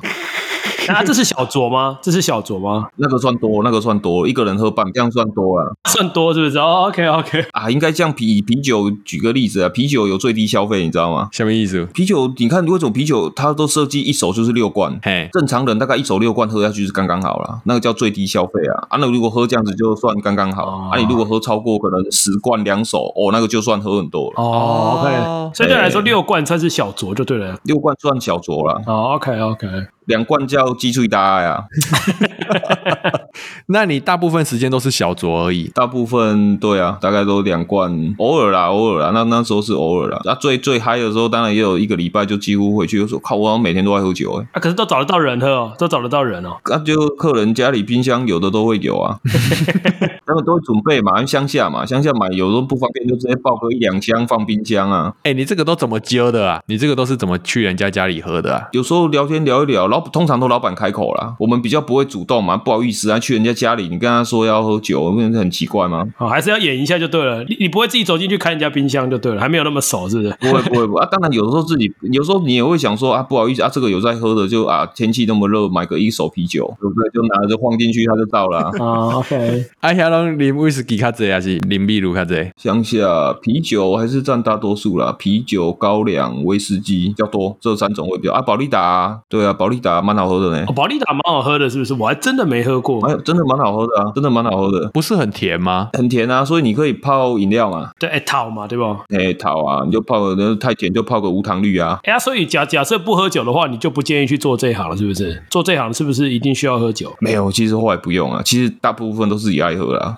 [0.88, 2.00] 啊，这是小酌吗？
[2.02, 2.88] 这是小酌吗？
[2.98, 6.58] 那个算多，那个算多，一个人喝半，这样算多了，算多是不是？
[6.58, 11.30] 哦，OK，OK，啊，应该这样啤啤酒，举个例子啊，啤酒有最低消费，你知道吗？
[11.32, 11.86] 什么意思？
[11.94, 14.98] 啤酒，你看为什么啤酒它都设计一手就是六罐？
[15.04, 18.88] 嘿，正常人大概一手六罐喝下去是刚刚好了，那个叫最低消费啊。
[18.90, 24.34] 啊，那如果喝这样子就算刚刚好，哦、啊，你如果喝超过可能十罐两手，哦，那个就算喝很多了。
[24.38, 28.82] 哦，OK，所以对来说六罐算是小酌就对了，六罐算小酌了。
[28.86, 29.68] 哦，OK，OK。
[30.08, 31.66] 两罐叫鸡脆大呀。
[33.68, 35.72] 那你大部分时间都是小酌而已？
[35.74, 39.12] 大部分对啊，大概都两罐，偶尔啦，偶尔啦。
[39.14, 40.20] 那那时候是偶尔啦。
[40.26, 44.48] 那最最嗨的时候，当然也有一个礼拜就几乎回去就说靠，我好像每天都在喝酒哎、欸。
[44.54, 46.58] 啊，可是都找得到人喝哦，都找得到人哦。
[46.66, 49.18] 那、啊、就客人家里冰箱有的都会有啊，
[50.26, 55.14] 他们都会准备嘛，因为乡下嘛，乡下买有时候不方便，就直接抱个一两箱放冰箱啊。
[55.24, 56.62] 哎、欸，你这个都怎么揪的啊？
[56.68, 58.68] 你这个都是怎么去人家家里喝的啊？
[58.72, 66.08] 有时候聊天聊一聊，老通常都老板开口啦，我们比较不会主动嘛，不好意思啊，去人家家里，你跟他说要喝酒，不是很奇怪吗？
[66.18, 70.34] 哦，还是要演一下就对了，你你不会自己走进去开人家冰箱就对了，还没有那么熟，是不是？
[70.40, 77.10] 不会不会不会啊，当然有时候自己，有时候你也会想说啊，不好意思啊，这个有在喝的就啊，天气那么热，买个一手啤酒，对不对？
[77.12, 78.72] 就拿着放进去，他就到了啊。
[78.80, 82.34] 哦、OK， 啊，遐拢啉威士忌较济还是啉秘鲁较济？
[82.56, 88.42] 乡下啤酒还是占大多数啦，啤酒、高粱、威士忌较多，这三种会比较啊。
[88.42, 90.66] 保利达、啊，对啊，保利达蛮好喝的呢。
[90.68, 91.94] 哦，保利达蛮好喝的，是不是？
[91.94, 93.00] 我还真的没喝过。
[93.08, 94.90] 哎，真的蛮好喝的啊，真的蛮好喝的。
[94.94, 95.90] 不是很甜吗？
[95.94, 97.90] 很甜啊，所以你可以泡饮料嘛。
[98.00, 98.84] 对，哎，桃嘛，对不？
[99.10, 102.00] 哎，桃啊，你就泡个那太甜就泡个无糖绿啊。
[102.04, 105.42] 哎呀，所以假假设不喝酒的话，你就不建议去做这一行了，是不是？
[105.50, 107.14] 做这一行是不是一定需要喝酒？
[107.20, 108.42] 没有，其实后来不用啊。
[108.44, 110.16] 其实大部分都自己爱喝啦。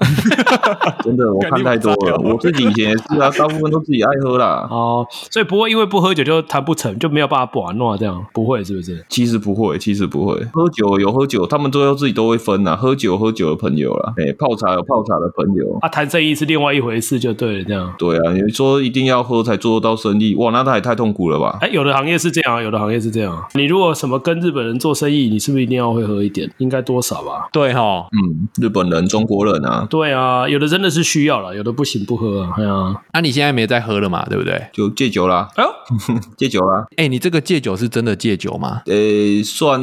[1.03, 2.17] 真的，我看太多了。
[2.23, 4.67] 我自己以前也是啊， 大部分都自己爱喝啦。
[4.69, 9.05] 哦，所以不会因为不喝酒就谈不成，就没有办法玩弄这样，不会是不是？
[9.09, 10.35] 其实不会，其实不会。
[10.53, 12.75] 喝酒有喝酒，他们都要自己都会分呐。
[12.79, 15.77] 喝酒喝酒的朋友啦，哎，泡茶有泡茶的朋友。
[15.81, 17.93] 啊，谈生意是另外一回事，就对了，这样。
[17.97, 21.57] 对啊，你说一定要喝才做得到生意，哇，那他也太痛苦了吧？
[21.61, 23.45] 哎，有的行业是这样，有的行业是这样。
[23.53, 26.49] 你如果什么跟日本人做生意，你是不是一定要会喝一点？
[26.57, 27.49] 应该多少吧？
[27.51, 29.85] 对哈，嗯，日本人、中国人啊。
[29.89, 32.53] 对啊，有的真的是需要了，有的不行不喝啊。
[32.57, 34.25] 哎呀，那你现在没在喝了嘛？
[34.29, 34.61] 对不对？
[34.71, 35.47] 就戒酒啦。
[35.55, 35.69] 哎呦，
[36.37, 36.85] 戒酒啦。
[36.95, 38.81] 哎，你这个戒酒是真的戒酒吗？
[38.85, 39.81] 呃，算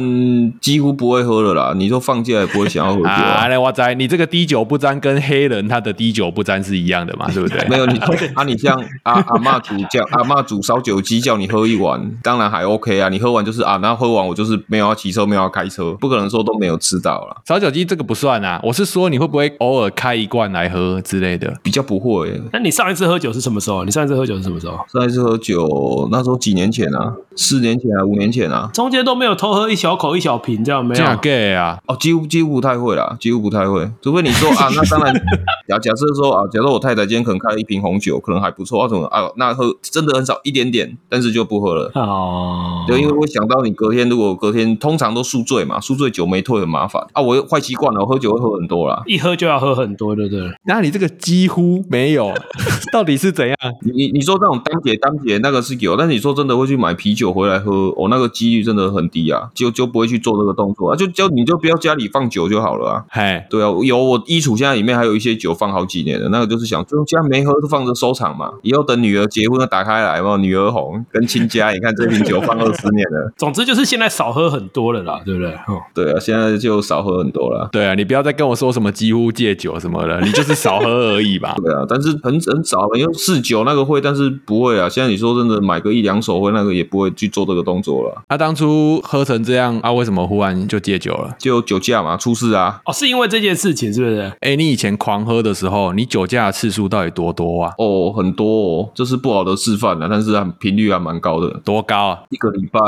[0.61, 1.73] 几乎不会喝了啦。
[1.75, 3.47] 你说放假也不会想啊？
[3.47, 7.29] 来，我在你这个滴酒不沾，跟黑人他的滴酒不沾是一样的嘛？
[7.33, 7.65] 对不对？
[7.69, 7.97] 没有你
[8.35, 13.09] 啊，你像阿阿嬷煮叫阿嬷煮烧酒鸡叫你喝一碗，当然还 OK 啊。
[13.09, 17.37] 你喝完就是啊，那喝完我就是没有要骑车，没有要开车，不可能说都没有吃到了。
[17.45, 21.53] 烧酒鸡这个不算啊，我是说你会不会偶尔开一罐来喝之类的？
[21.63, 22.41] 比较不会、欸。
[22.53, 23.83] 那你上一次喝酒是什么时候？
[23.83, 24.77] 你上一次喝酒是什么时候？
[24.91, 27.13] 上一次喝酒那时候几年前啊？
[27.35, 28.03] 四年前啊？
[28.05, 28.69] 五年前啊？
[28.73, 31.03] 中间都没有偷喝一小口一小瓶这样没有？
[31.03, 31.77] 假 gay 啊？
[31.87, 33.89] 哦，几乎几乎不太会啦，几乎不太会。
[34.01, 35.13] 除非你说 啊，那当然
[35.67, 41.91] 假假设说啊，假设我太太今天可能开了一瓶红酒，可能还不错啊，什么啊，那喝真的很少一点点，但是就不喝了。
[41.95, 47.21] 哦，对，因为我想到你隔天如果隔天通常都宿醉嘛，宿醉酒没退很麻烦啊。
[47.21, 50.49] 我坏习惯了，我喝酒会喝很多啦，一喝就要喝很多，对不对？
[50.65, 52.33] 那你这个几乎没有，
[52.91, 53.55] 到底是怎样？
[53.81, 63.05] 你你说这种当姐当姐那个是有，但是你说真的会去买啤酒回来喝，我、哦、那个几率真的很低啊，就就不会去做这个动作啊，就就你就不要家里放酒就好了啊。
[63.09, 73.31] 嘿，对啊，有我衣橱现在里面还有一些酒放好几年的，那个就是想就家没喝就放着收藏嘛，以后等女儿结婚了打开来嘛，女儿红跟亲家，你看这瓶酒放二十年了。
[73.37, 75.51] 总之就是现在少喝很多了啦，对不对？
[75.67, 77.69] 哦，对啊，现在就少喝很多了。
[77.71, 81.55] 对啊，你不要再跟我说什么几乎戒酒什么的， 你就是少喝而已吧。
[81.57, 84.89] 对啊，但是很很少了，因为试酒那个会，但是不会啊。
[84.89, 88.23] 现在你说真的买个一两手会那个也不会去做这个动作了。
[88.27, 91.35] 他、啊、当初喝成这样啊，为什么忽然就戒酒了？
[91.37, 92.56] 就酒驾嘛，出事啊。
[92.85, 94.21] 哦，是因为这件事情是不是？
[94.41, 97.73] 哎、欸，你以前狂喝的时候，你酒驾的次数到底多多啊？
[97.77, 100.07] 哦，很多哦，这是不好的示范啊。
[100.09, 101.49] 但是频率还蛮高的。
[101.63, 102.19] 多高啊？
[102.29, 102.79] 一个礼拜，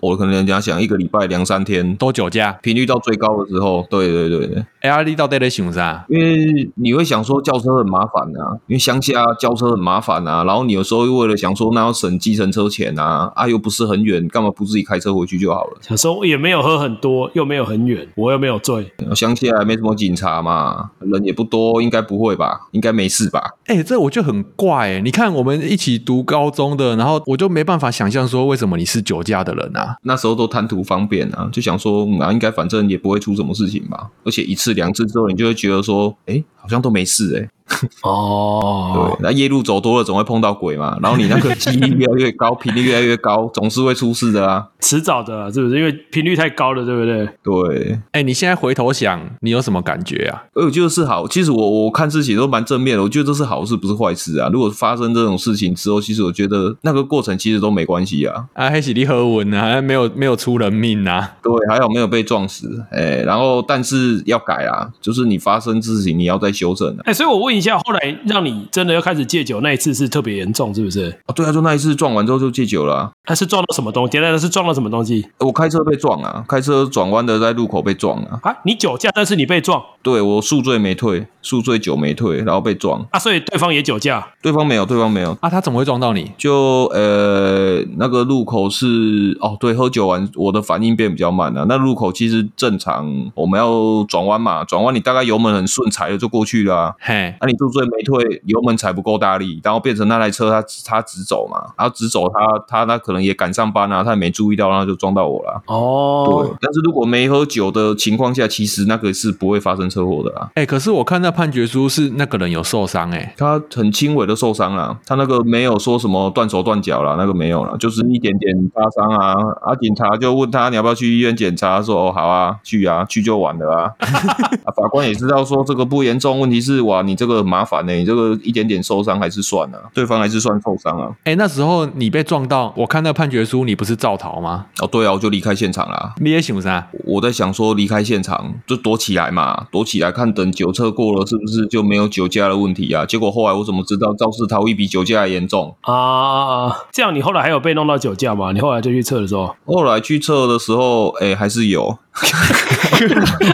[0.00, 3.86] 我可能人家想一个礼拜两三天都酒驾，频率到最高的时候。
[3.90, 4.64] 对对对对。
[4.80, 6.04] 哎、欸，你到底在想啥？
[6.08, 10.44] 因为你会想说叫车很麻烦啊，因为乡下叫车很麻烦啊。
[10.44, 15.78] 然后你有时候又为了想说那要省计程车钱啊，啊又不是很远，干嘛不自己开车回去就好了？
[15.80, 18.92] 小时候也没有喝很多，又没有很远，我又没有醉。
[19.14, 22.68] 乡下还没什么警察嘛，人也不多，应该不会吧？
[22.72, 23.52] 应该没事吧？
[23.66, 25.00] 哎、欸，这我就很怪。
[25.00, 29.96] 你看我们一起读高中的，然后我就没办法想象说为什么你是酒驾的人啊？
[30.02, 34.10] 那时候都贪图方便啊，就想说啊，应该反正也不会出什么事情吧？
[34.24, 34.72] 而且一次。
[34.72, 37.48] 两次之后，你就会觉得说，哎、欸，好像都没事哎、欸。
[38.02, 40.98] 哦，对，那夜路走多了，总会碰到鬼嘛。
[41.02, 45.78] 然后你那个几率越来越高， 频率越来越高，总是会出事的啊，迟早的，是不是？
[45.78, 47.28] 因为频率太高了，对不对？
[47.42, 47.92] 对。
[48.12, 50.44] 哎、欸，你现在回头想，你有什么感觉啊？
[50.54, 51.26] 我觉得是好。
[51.26, 54.48] 其实我我看事情都蛮正面的，我觉得这是好事，不是坏事啊。
[54.52, 58.46] 如果发生这种事情之后，其实我觉得那个过程其实都没关系啊。
[58.54, 61.36] 啊，黑喜力喝文啊，还没有没有出人命啊。
[61.42, 62.84] 对，还好没有被撞死。
[62.90, 66.94] 哎、欸，然后但是要改啊，就是你发生事情，你要再修正。
[66.98, 71.10] 哎、欸，所以我问问一下，后来让你真的要开始戒酒那一次是特别严重，是不是？
[71.26, 73.12] 啊，对啊，就那一次撞完之后就戒酒了、啊。
[73.24, 74.18] 他是撞到什么东西？
[74.18, 75.28] 那是撞到什么东西？
[75.38, 78.40] 我开车被撞啊，开车转弯的在路口被撞啊。
[78.42, 79.84] 啊，你酒驾，但是你被撞？
[80.02, 83.06] 对，我宿醉没退，宿醉酒没退，然后被撞。
[83.10, 84.26] 啊，所以对方也酒驾？
[84.42, 85.36] 对方没有，对方没有。
[85.40, 86.32] 啊，他怎么会撞到你？
[86.36, 91.66] 就呃，那个路口是哦，对，喝酒完我的反应变比较慢了、啊。
[91.68, 96.94] 那路口其实正常，我们要转弯嘛，转弯你大概油门很顺，踩了就过去了、啊。
[96.98, 105.62] 嘿，那、啊、你宿醉没退，油门踩不够大力，然后变成那台车他他直走嘛，然后直走他他那可能也赶上班啊，他也没注意到，然后就撞到我了。
[105.66, 110.48] 哦，对，但是如果没喝酒的情况下，其实那个是不会发生车祸的啦。
[110.54, 119.34] 哎、欸，可是我看那判决书是那个人有受伤、欸，哎，他很轻微的受伤啦，他那个没有说什么断手断脚啦，那个没有啦，就是一点点擦伤啊。
[119.62, 123.90] 啊，警察就问他你要不要去医院检查，他说哦好啊，去啊，去就完了啊。
[124.64, 131.08] 啊，法官也知道说这个不严重，问题是哇，你这个很麻烦呢、欸，你这个一点点受伤还是算了，对方还是算受伤啊。
[131.24, 134.66] 哎、欸，那时候你被撞到，我看那判决书，你不是肇逃吗？
[134.80, 136.14] 哦，对啊，我就离开现场了。
[136.18, 136.86] 你也想啥？
[137.04, 143.04] 我在想说离开现场就躲起来嘛，躲起来看等酒测过了是不是就没有酒驾的问题啊？
[143.06, 146.70] 结果后来我怎么知道肇事逃逸比酒驾还严重啊？
[146.92, 148.52] 这样你后来还有被弄到酒驾吗？
[148.52, 149.54] 你后来就去测的时候？
[149.64, 151.98] 后来去测的时候，哎、欸，还是有。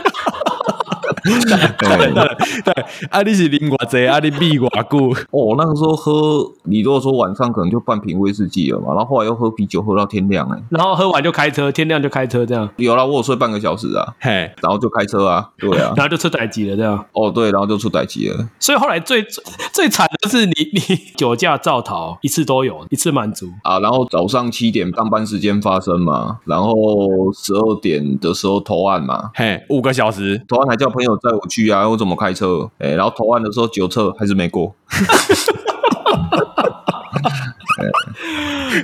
[1.78, 5.10] 对对，啊，你是啉偌济，啊，你避偌久？
[5.30, 12.68] 哦，那个时候喝，你如果说晚上可能就半瓶威士忌了嘛，然后后来又喝啤酒，喝到天亮哎，然后喝完就开车，天亮就开车这样。
[12.76, 17.04] 有啦，我有睡半个小时啊，嘿，然后就开车啊，对啊， 然后就出歹机了这样。
[17.12, 18.48] 哦，对，然后就出歹机了。
[18.58, 20.80] 所以后来最最最惨的是你你
[21.16, 23.78] 酒驾肇逃一次都有，一次满足啊。
[23.80, 32.70] 然后早上七点上班时间发生嘛，然后十二点的时候投案嘛，嘿，五个小时投案还叫朋友载我去啊， 我怎么开车？
[32.78, 34.74] 哎，然后投案的时候酒测还是没过。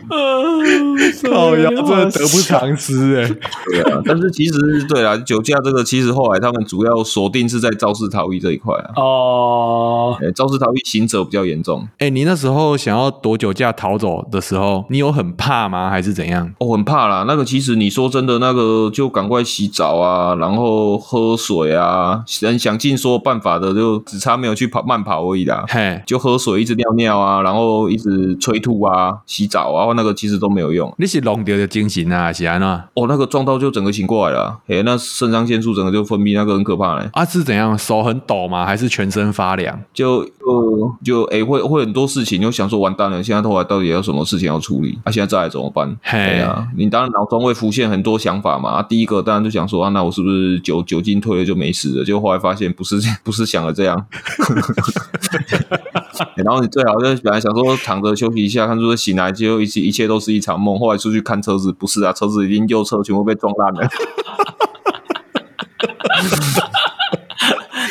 [1.31, 3.29] 靠呀，真的得不偿失哎。
[3.71, 8.91] 对啊，但是其实对啊，酒驾这个其实后来他们主要锁定是在肇事逃逸这一块啊。
[8.97, 11.87] 哦，哎，肇事逃逸刑责比较严重。
[11.99, 15.91] 哎，你那时候想要躲酒驾逃走的时候，你有很怕吗？
[15.91, 16.53] 还是怎样？
[16.59, 17.25] 哦，很怕啦。
[17.27, 25.65] 那个其实你说真的，那个就赶快洗澡啊，然后喝水啊，想想尽所有办法的，就只差没有去跑慢跑而已啦。
[25.69, 30.91] 嘿，就喝水，一直尿尿啊，然后一直催吐啊，洗澡啊，那个其实都没有用。
[30.97, 32.67] 你是弄掉的精神啊，是安怎？
[32.95, 37.07] 哦，那个撞到就整个醒过来了，哎，那肾上腺素整个就分泌，那个很可怕嘞。
[37.13, 37.77] 啊，是怎样？
[37.77, 38.65] 手很抖吗？
[38.65, 39.79] 还是全身发凉？
[39.93, 44.99] 就就就哎，会会很多事情，就想说完蛋了，现在后来到底有什么事情要处理？
[45.05, 45.95] 啊，现在再来怎么办？
[46.03, 48.71] 嘿呀，你当然脑中会浮现很多想法嘛。
[48.71, 52.05] 啊，第一个当然就想说啊，那我是不是酒酒精退了就没事了？
[52.05, 54.07] 结果后来发现不是，不是想的这样。
[56.37, 60.79] 然后你最好就本来想说躺着休息一下，看是不是醒来，结果一切一切都是一场梦。
[60.79, 63.89] 后来出去看车子，不是啊，车子已经右侧全部被撞烂了。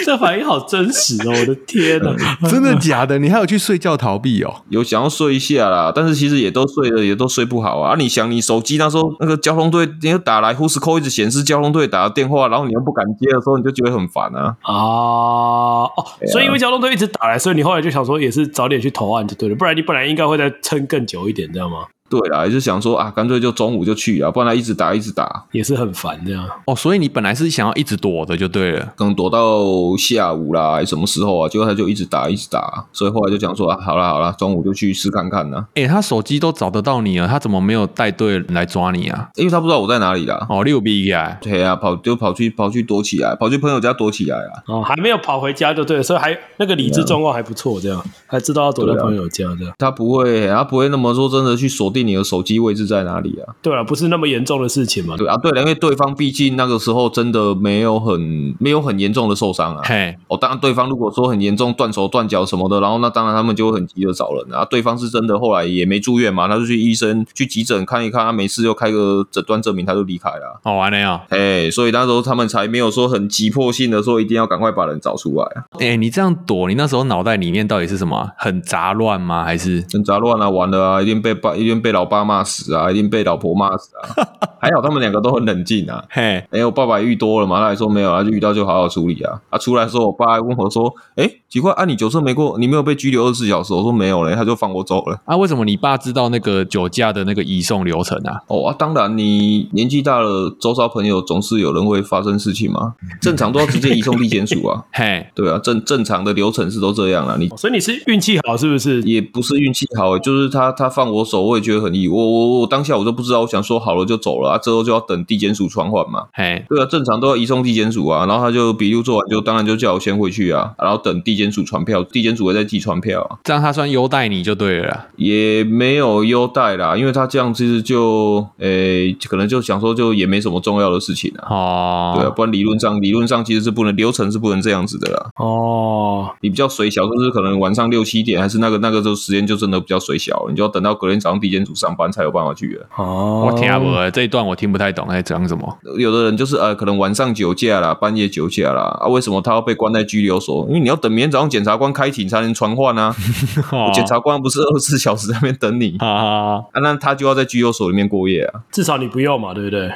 [0.04, 1.32] 这反应好真实哦！
[1.32, 2.16] 我的天哪，
[2.50, 3.18] 真的假的？
[3.20, 4.54] 你还有去睡觉逃避哦？
[4.70, 7.94] 有想要睡一下啦，但是其实也都睡了，也都睡不好啊。
[7.94, 14.56] 啊你想，你手机那时候那个交通队，你又打来，Who's call 一直显示交通队打的电话，然后你又不敢接的时候，你就觉得很烦啊。
[14.62, 15.92] 啊哦，
[16.32, 21.86] 所以因为交通队一直打来，所以你后来就想说，也是早点去投案就对了，不然你本来应该会再撑更久一点，知道吗？
[22.14, 26.48] 对啦，也是想说啊，干脆就中午就去啊，不然他一直打一直打也是很烦这样。
[26.68, 29.64] 哦，所以你本来是想要一直躲的就对了，可能躲到
[29.98, 31.50] 下午啦，什么时候啊？
[31.50, 35.66] 结果他就一直打一直打，所以后来就讲说啊，好啦好啦，中午就去试看看呢。
[35.74, 39.30] 哎，他手机都找得到你了，他怎么没有带队来抓你啊？
[39.36, 40.46] 因为他不知道我在哪里啦。
[40.50, 44.62] 哦，六 B 啊，对啊，跑就跑去跑去躲起来，跑去朋友家躲起来啊。
[44.68, 49.74] 哦，还没有跑回家就对了，所以还那个理智状况还不错，这样还知道要躲在朋友家这样。
[49.80, 52.84] 他不会，他不会那么说真的去锁定你的手机位置。
[52.84, 53.56] 在哪里啊？
[53.62, 55.16] 对啊，不是那么严重的事情嘛。
[55.16, 59.82] 对啊，对了，因为对方毕竟那个时候真的没有很没有很严重的受伤啊。
[59.86, 64.66] 嘿，哦，当然对方如果说很严重，断手断脚什么的，然后那当然他们就会很急着找人啊。
[64.66, 70.60] 对方是真的后来也没住院嘛，他就去医生去急诊看一看，他没事就开个诊断证明，他就离开了。
[70.62, 75.64] 好玩的呀，哎，所以那时候他们才没有说很急迫性的说一定要赶快把人找出来啊。
[75.80, 78.30] 哎，你这样躲，你那时候脑袋里面到底是什么？
[78.38, 79.46] 很杂乱吗？
[79.46, 80.50] 还是很杂乱啊？
[80.50, 84.26] 完了啊，一定被把，一定被老爸骂死啊，一定被老婆骂死啊。
[84.64, 86.02] 还好他们两个都很冷静啊。
[86.10, 89.38] 嘿，哎，我爸爸遇多了嘛，他还说没有啊，就遇到就好好处理啊。
[89.50, 93.74] 啊，出来的时候，我爸还问我说，哎，奇怪啊，你酒测没过，你没有被拘留二十四小时？
[93.74, 95.20] 我说没有嘞，他就放我走了。
[95.26, 98.40] 啊，为什么你爸知道那个酒驾的那个移送流程啊？
[98.48, 104.82] 哦啊，当然，你年纪大了，周遭朋友总是有人会发生事情嘛，正常都要直接移送地检署啊。
[104.94, 107.36] 嘿，对啊，正正常的流程是都这样啊。
[107.38, 109.02] 你所以你是运气好是不是？
[109.02, 112.14] 也不是运气好，就是他他放我手，我也觉得很意外。
[112.16, 116.26] 我我我当下我都不知道，我想说好了就走了啊，之后就要等地检署传唤嘛。
[116.34, 118.26] 嘿，对啊，正常都要移送地检署啊。
[118.26, 123.38] 然后他就笔录做完就，就当然就叫我先回去啊，然后等地检署传票，地检署会再寄传票啊。
[123.44, 125.08] 这样他算优待你就对了啦。
[125.16, 131.48] 也没有优待啦，因为他这样其实就诶、欸，可能就想说就也没什么重要的事情啊。
[131.50, 135.30] 哦，对啊，不然理论上理论上其实是不能流程是不能这样子的啦。
[135.38, 142.86] 哦，你比较水小，就是可能晚上六七点还是那个那个时候时间就真的比较水小，你就要等到隔天早上地检署上班才有办法去的。
[142.98, 145.78] 哦，我听不懂这一段我听不太懂在讲什么。
[145.98, 150.66] 有的人就是呃，可能晚上酒驾啦，半夜酒驾啦啊，为什么他要被关在拘留所？
[150.68, 153.16] 因为你要等明天早上检察官开庭才能传唤啊。
[153.94, 158.62] 检察官不是二十四小时在那边等你 啊，啊，那他就要在拘留所里面过夜啊。
[158.72, 159.92] 至少你不要嘛，对不对？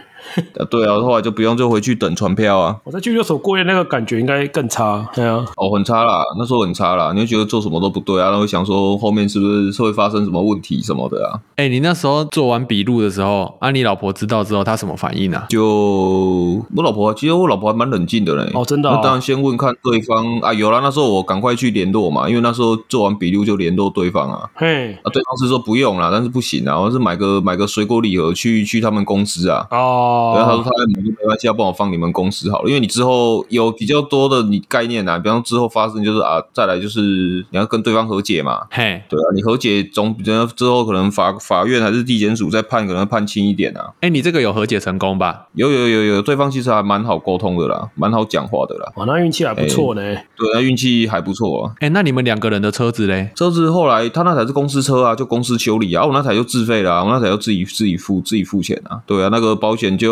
[0.60, 2.78] 啊， 对啊，后来就不用就回去等船票啊。
[2.84, 5.08] 我在拘留所过夜，那个感觉应该更差。
[5.14, 7.12] 对啊，哦，很差啦，那时候很差啦。
[7.14, 11.40] 你会觉得做什么都不对啊，然后会想说后面是不是是会发生什么问题什么的啊？
[11.56, 15.46] 哎、欸，你那时候做完笔录的时候，啊，你老婆知道之后，她什么反应啊？
[15.50, 18.52] 就我老婆，其实我老婆还蛮冷静的嘞。
[18.54, 18.94] 哦，真的、哦。
[18.96, 24.50] 那当然先问看对方啊，有啦，那时候我赶快去联络嘛，因为那时候做完笔录就联络对方啊。
[24.56, 29.66] 嘿，啊，对方是说不用啦，但是不行啊，我是买个买个水果礼盒去去他们公司啊。
[29.72, 30.16] 哦。
[30.36, 30.72] 然后他说他。
[30.88, 37.02] 没关系，要帮我放你们公司好了，因为你之后有比较多的你概念啊，比方之后发生就是啊，再来就是
[37.50, 43.94] 你要跟对方和解嘛，嘿，对啊，你和解总比较之后可能法法院还是地检署再判可能判轻一点啊。
[44.02, 45.48] 哎，你这个有和解成功吧？
[45.54, 48.92] 有有有有，对方其实还蛮好沟通的啦，蛮好讲话的啦。
[48.96, 50.02] 哇，那运气还不错呢。
[50.02, 51.74] 对，那运气还不错啊。
[51.80, 53.32] 哎，那你们两个人的车子嘞？
[53.36, 59.02] 车子后来他那台是公司车啊，就公司修理啊，我那台就自费啦，我那台就自己自己付自己付钱啊。
[59.06, 60.07] 对啊，那个保险就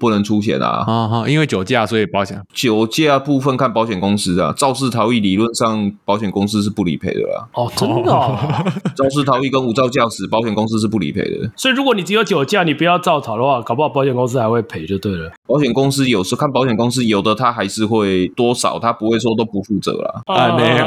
[0.00, 0.84] 不能出险啊。
[0.86, 4.52] 啊哈，因为酒驾，所以保险酒驾部分看保险公司啊。
[4.56, 7.48] 肇事逃逸理论上保险公司是不理赔的啦。
[7.54, 8.38] 哦，真的、哦？
[8.96, 11.50] 肇事逃逸跟无照驾驶，保险公司是不理赔的。
[11.56, 15.30] 所以如果你只有酒驾，你不要造逃的话，搞不好保险公司还会赔就对了。
[15.46, 20.22] 保险公司有时候看保险公司，有的他还是会多少，他不会说都不负责啦。
[20.26, 20.86] 啊，没有。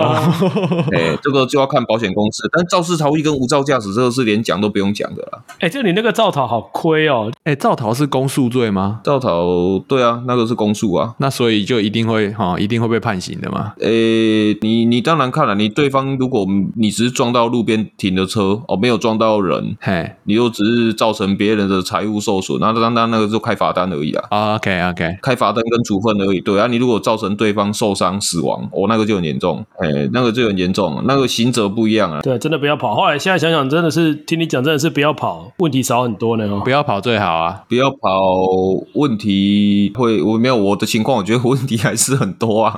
[0.98, 2.44] 哎，这个就要看保险公司。
[2.52, 5.44] 但肇事逃逸跟无照驾驶这个是连讲都不用讲的啦。
[5.60, 7.32] 哎，就你那个造逃好亏哦。
[7.44, 9.02] 哎，造逃是公诉罪吗？
[9.04, 10.08] 肇逃对啊。
[10.08, 13.74] 啊，那个是公诉啊，那所以就一定会哈、哦，一定会被判刑的嘛。
[13.82, 24.24] 诶、欸，你你当然看了，你对方如果你只是撞到路边停的车哦，没有撞到人，嘿，你又只是造成别人的财物受损，那当当那个就开罚单而已啊。
[24.30, 26.40] Oh, OK OK，开罚单跟处分而已。
[26.40, 32.22] 对啊，你如果造成对方受伤死亡，哦，那个就很严重，哎，那个就很严重，那个刑责不一样啊。
[32.22, 32.96] 对，真的不要跑。
[32.96, 36.48] 后来现在想想，真的是听你讲，真的是不要跑，问题少很多呢。
[36.64, 38.27] 不要跑最好啊，不要跑，
[38.94, 42.76] 问题会我没有我的情况，我觉得问题还是很多啊。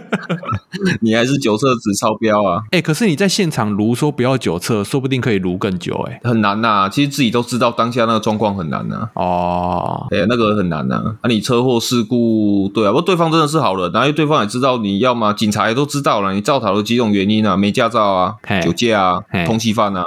[1.02, 2.62] 你还是酒测值超标啊？
[2.70, 6.88] 哎、欸，可是你在现场如说不要酒测，说不定可以如更久哎、欸，很难呐、啊。
[6.88, 9.22] 其实自己都知道当下那个状况很难呐、啊。
[9.22, 11.02] 哦，哎、欸，那个很难呐。
[11.20, 20.04] 啊，你车祸事故，对啊，不过对方真的是好人，然后对方也知道你要嘛，警察也都知道了，你造逃的几种原因啊，没驾照啊，酒驾啊，通缉犯啊，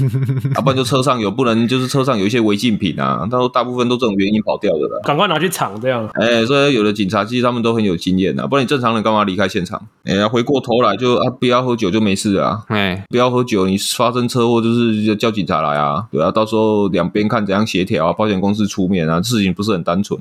[0.54, 5.00] 啊，不然就车上有不能，就是车上有一些违禁品啊，他说大部分都这种原因跑掉的了。
[5.04, 6.08] 赶快拿去厂这样。
[6.14, 9.80] 哎、欸，所以有的警察其实他们都很有经验的，不然你正常人干嘛离开现场？
[10.04, 12.64] 哎、欸，回过头来就啊，不要喝酒就没事啊。
[12.68, 16.04] 哎、欸，不要喝酒，你发生车祸就是叫警察来啊。
[16.10, 20.18] 对啊，到时候两边看怎样协调啊，保险公司出面啊，事情不是很单纯。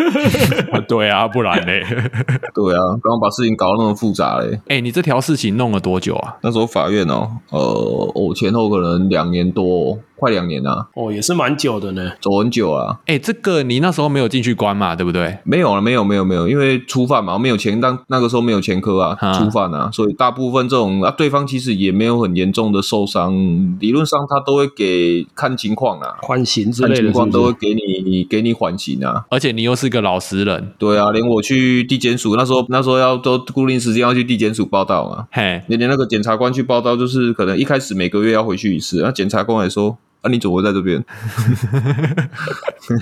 [0.88, 1.82] 对啊，不然嘞？
[2.54, 4.54] 对啊，刚刚把事情搞得那么复杂嘞。
[4.68, 6.36] 哎、欸，你这条事情弄了多久啊？
[6.42, 9.98] 那时候法院哦，呃，我前后可能两年多。
[10.18, 12.98] 快两年了哦，也是蛮久的呢，走很久啊。
[13.06, 15.38] 哎、欸，这个你那时候没有进去关嘛，对不对？
[15.44, 23.34] 没有了，没有，没有，没有，因为初犯嘛，我没有前当那个时候没有前科啊，初犯啊，所以大部分这种啊，对方其实也没有很严重的受伤，
[23.78, 29.24] 理论上他都会给看情况啊，缓刑之类的是是，看情况都会给你给你缓刑啊。
[29.30, 39.98] 而且你又是个老实人，对啊，连我去地检署那时候那时候要都固定时间要去地检署报到嘛，嘿，连连那个检察官去报到，就是可能一开始每个月要回去一次，那检察官也说。
[40.26, 41.02] 啊，你怎么会在这边？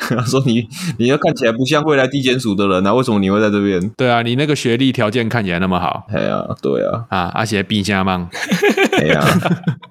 [0.08, 0.66] 他 说你
[0.98, 3.80] 你要看起来不像未来地检署的人啊，为什么你会在这边？
[3.96, 6.04] 对啊，你那个学历条件看起来那么好。
[6.12, 8.28] 哎呀，对啊，啊，而且冰箱棒。
[8.98, 9.20] 哎呀，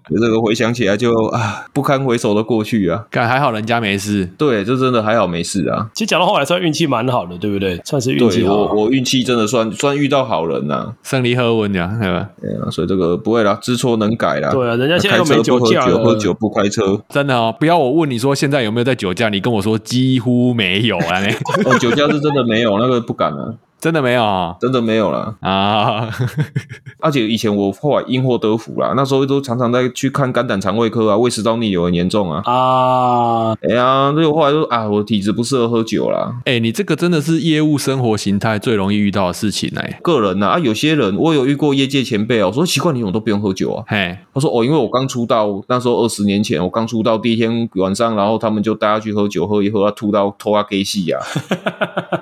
[0.10, 3.04] 有这个回想起来就啊不堪回首的过去啊。
[3.12, 5.90] 看还好人家没事，对，这真的还好没事啊。
[5.94, 7.80] 其实讲到后来算运气蛮好的，对不对？
[7.86, 8.56] 算是运气好。
[8.56, 12.30] 我我运气真的算算遇到好人呐、啊，胜利和温呀，对吧？
[12.42, 14.50] 对啊，所以这个不会啦，知错能改啦。
[14.52, 17.56] 对啊，人家现在又没酒驾喝酒，喝酒不开车，真的哦。
[17.58, 21.22] 不要我问你说现在有没有在酒驾，你跟我说几乎没有啊。
[21.64, 23.56] 哦，酒驾是真的没有，那个不敢了。
[23.84, 26.10] 真的没有啊，真的没有了啊！
[27.04, 33.52] 而且以前我后来因祸得福啦，那时候都常常在去看肝胆肠胃科啊，胃食道逆流很严重啊啊！
[33.62, 36.34] 哎呀，所以我后来说啊，我体质不适合喝酒啦。
[36.46, 40.00] 哎、欸，你这个真的是业务生活形态最容易遇到的事情哎、欸。
[40.02, 43.84] 个人呐啊，有些人我有遇过业界前辈哦，我说奇怪，你怎么都不用喝酒啊？
[43.86, 51.20] 嘿，他说哦，因为我刚出道，那时候二十年前我刚出道第一天晚上，然后他们就带他去喝酒，喝一喝，他吐到拖他给戏呀。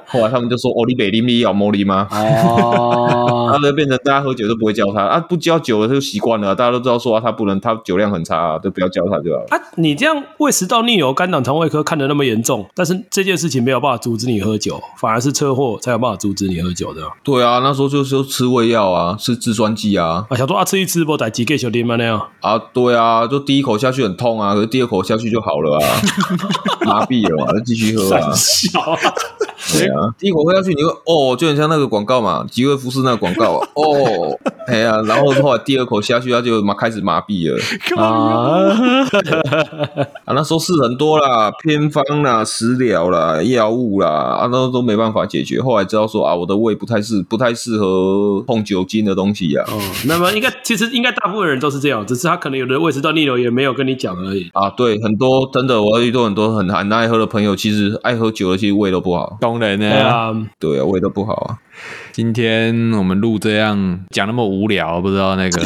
[0.08, 2.08] 后来他们就说哦，你北林你要茉莉吗？
[2.12, 9.48] 哦， 他就变成大家喝酒都不会叫他啊，不叫久了他就习惯了，大家都知道说、啊、他不能，他酒量很差啊，都不要叫他就好了。
[9.50, 17.02] 啊，你这样胃食道逆流、肝胆肠胃科看得那么严重，但是这件事情没有办法阻止你喝酒，反而是车祸才有办法阻止你喝酒的。
[17.24, 20.26] 对啊，那时候就是吃胃药啊，吃制酸剂啊。
[20.30, 22.22] 啊，想说啊，吃一吃不带几个小弟吗那样？
[22.42, 25.86] 啊，对啊，就第一口下去很痛啊，可是第二口下去就好了啊，
[26.86, 28.32] 麻痹了嘛，就继续喝啊。
[29.74, 34.38] 对啊，第一口喝下去你会哦，就很像那个广告嘛，吉瑞福斯那个广告 哦，
[34.68, 37.60] 哎呀，然后后来第二口下去，他就麻开始麻痹了
[38.00, 38.70] 啊，
[40.26, 45.60] 啊，那时候事很多啦，偏方啦、食疗啦、药物啦，啊，那都没办法解决。
[45.60, 49.64] 后来知道说啊，我的胃不太适不太适合碰酒精的东西呀。
[49.68, 54.70] 哦，那么应该其实应该大部分人都是这样，只是他可能有的胃食道逆流也没有跟你讲而已啊。
[54.70, 59.40] 对，很多真的，我遇到很多很很爱喝的朋友，其实爱喝酒的，其实胃都不好。
[59.42, 59.90] 当然呢？
[59.90, 61.58] 对啊，对啊，胃都不好啊。
[62.12, 65.62] 今天我们录这样讲那么无聊，不知道那个。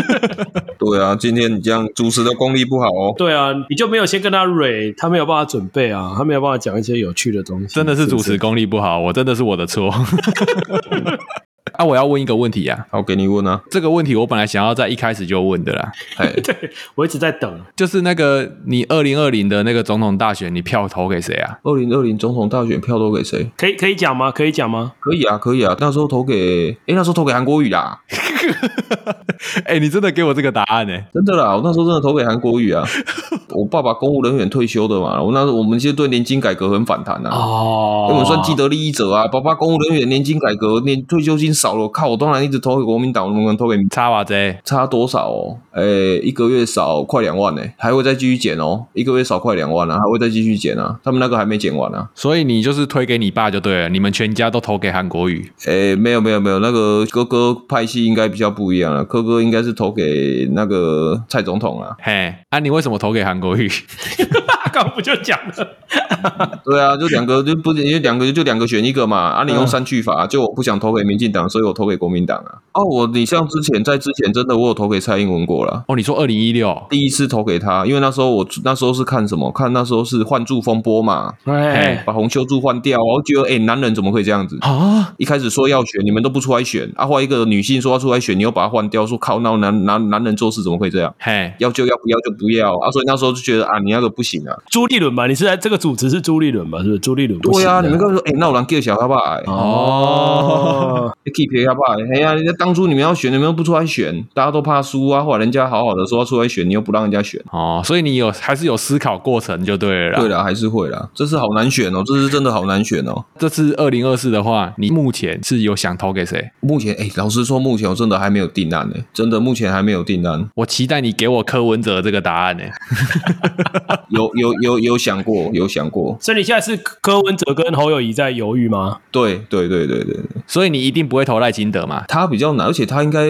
[0.78, 3.14] 对啊，今天你这样主持的功力不好哦。
[3.18, 7.74] 对啊，你就没有先跟他蕊，他没有办法准备啊，他没有办法讲一些有趣的东西。
[7.74, 9.92] 真的是主持功力不好，我真的是我的错。
[11.80, 13.58] 啊，我要问一个问题呀、啊，好，给你问啊。
[13.70, 15.90] 这个问题我本来想要在一开始就问的啦。
[16.44, 16.54] 对，
[16.94, 17.50] 我一直在等。
[17.74, 21.58] 就是那个你二零二零的那个总统大选，你票投给谁啊？
[21.62, 23.50] 二零二零总统大选票投给谁？
[23.56, 24.30] 可以可以讲吗？
[24.30, 24.92] 可以讲吗？
[25.00, 25.74] 可以啊，可以啊。
[25.80, 28.00] 那时候投给，哎，那时候投给韩国瑜啦。
[29.64, 31.06] 哎，你真的给我这个答案呢、欸？
[31.14, 32.84] 真的啦，我那时候真的投给韩国瑜啊。
[33.56, 37.30] 我爸爸公务人员退休的嘛，我那时候我们其实对年金改革很反弹啊。
[37.32, 39.26] 哦，因为我们算既得利益者啊。
[39.28, 45.58] 爸爸公务人员年金改革，年退休金少了，靠，我当然一直投给国民党，我们投给差哇这差多少哦？
[45.72, 45.82] 哎，
[46.22, 48.86] 一个月少快两万呢，还会再继续减哦。
[48.92, 50.98] 一个月少快两万啊，还会再继续减啊。
[51.02, 52.08] 他们那个还没减完啊。
[52.14, 55.50] 所以你就是推给你爸就对了，你们全家都投给韩国瑜？
[55.66, 61.96] 哎，没有没有没有，那个哥哥派系应该比较不一样了，哥哥应该是投给那个蔡总统啊。
[62.00, 63.70] 嘿，啊，你为什么投给韩国瑜？
[64.80, 65.68] 刚不就讲了？
[66.64, 69.18] 对啊，就两个就不因为两个就两个选一个嘛。
[69.18, 72.58] 啊，你用删去法，就我不想投给民进党，所以我投给国民党啊。
[72.72, 75.84] 哦，我你像之前在之前真的我有投给蔡英文过了。
[75.88, 79.50] 哦，你说二零一六第一次投给他，因为那时候我那时候是看什么？
[79.52, 81.34] 看那时候是换柱风波嘛。
[81.44, 85.12] 哎，把洪秀柱换掉，我觉得哎，男人怎么会这样子啊？
[85.18, 91.12] 一开始说要选，你们都不出来选，啊，换一个女性说要出来选，你又把他换掉，说靠，那男男男人做事怎么会这样？
[91.18, 92.90] 嘿，要就要，不要就不要啊。
[92.90, 94.56] 所以那时候就觉得啊，你那个不行啊。
[94.70, 96.78] 朱立伦吧，你是在这个主持是朱立伦吧？
[96.78, 97.40] 是不是朱立伦？
[97.40, 99.42] 对啊，你们刚说哎，那我让给小他爸哎。
[99.48, 105.22] 哦，keep 他爸哎呀，人家当初你们要选，你们又不出来选，大家都怕输啊。
[105.24, 107.82] 或者人家好好的说要出来选，你又不让人家选哦。
[107.84, 110.20] 所以你有还是有思考过程就对了。
[110.20, 111.08] 对了，还是会啦。
[111.12, 113.24] 这次好难选哦，这次真的好难选哦。
[113.40, 116.48] 这次二零二四的话，你目前是有想投给谁？
[116.60, 118.94] 目前哎，老实说，目前我真的还没有定案呢。
[119.12, 120.48] 真的，目前还没有定案。
[120.54, 122.62] 我期待你给我柯文哲这个答案呢。
[124.10, 126.16] 有有有有想过，有想过。
[126.20, 128.98] 所以你现在是柯文哲跟侯友宜在犹豫吗？
[129.10, 130.16] 对对对对对。
[130.46, 132.04] 所以你一定不会投赖清德嘛？
[132.08, 133.26] 他比较难，而且他应该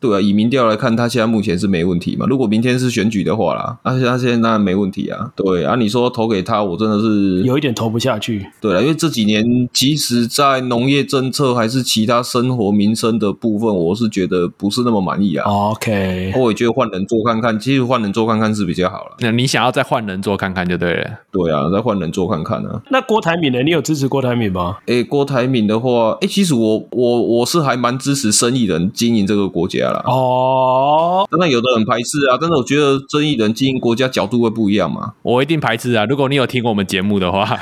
[0.00, 0.20] 对啊。
[0.20, 2.26] 以民调来看，他现在目前是没问题嘛。
[2.28, 5.30] 如果明天是选举的话啦，而且他现在当然没问题啊。
[5.34, 8.46] 对啊，你说投给他，我真的是有一点投不下去。
[8.60, 15.44] 对啊，因为这几年，即使在农业政策还是其他生活民生的部分，我是觉得不是那么满意啊。
[15.50, 19.16] OK，我也觉得换人做看看，其实换人做看看是比较好了。
[19.18, 20.61] 那你想要再换人做看看？
[20.62, 21.10] 看就对了。
[21.32, 22.80] 对啊，再换人做看看啊。
[22.90, 23.62] 那郭台铭呢？
[23.62, 24.78] 你有支持郭台铭吗？
[24.86, 30.02] 哎、欸，郭台铭的话，哎、欸，其实我我我是还蛮支持生意人经营这个国家啦。
[30.06, 35.14] 哦，当然有的人排斥啊，但是我觉得生意人经营国家角度会不一样嘛。
[35.22, 36.04] 我一定排斥啊！
[36.04, 37.42] 如果你有听过我们节目的话。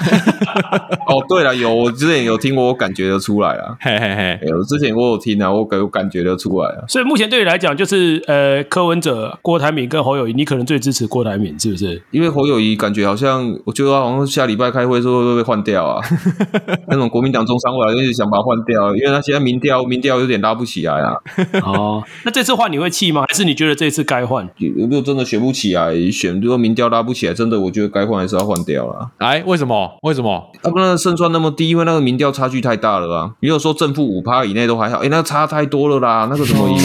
[1.06, 3.76] 哦，对了，有我之前有听过，我感觉得出来啊。
[3.80, 6.84] 嘿嘿嘿，有之前我有听啊，我感我感觉得出来啊。
[6.86, 12.00] 所以目前对你来讲，就是呃，柯文哲、郭台铭跟侯友宜，你可能最支持郭台铭，是不是？
[12.10, 16.00] 因为侯友宜感觉好像，我觉得好像下礼拜开会的时候会被换掉啊。
[16.88, 21.14] 那种国民党中常委一直想把它换掉，因为他现在民调民调有点拉不起来啊。
[21.62, 23.24] 哦，那这次换你会气吗？
[23.28, 24.48] 还是你觉得这次该换？
[24.76, 29.10] 如果真的选不起来，选如果民调拉不起来，真的我觉得该换还是要换掉了。
[29.18, 29.98] 哎，为什么？
[30.02, 30.50] 为什么？
[30.62, 33.30] 啊，不然胜算那么低，因为那个民调差距太大了啊。
[33.40, 36.76] 你有说正负五趴以内都还好，哎，那个差太多了啦，那个怎么赢？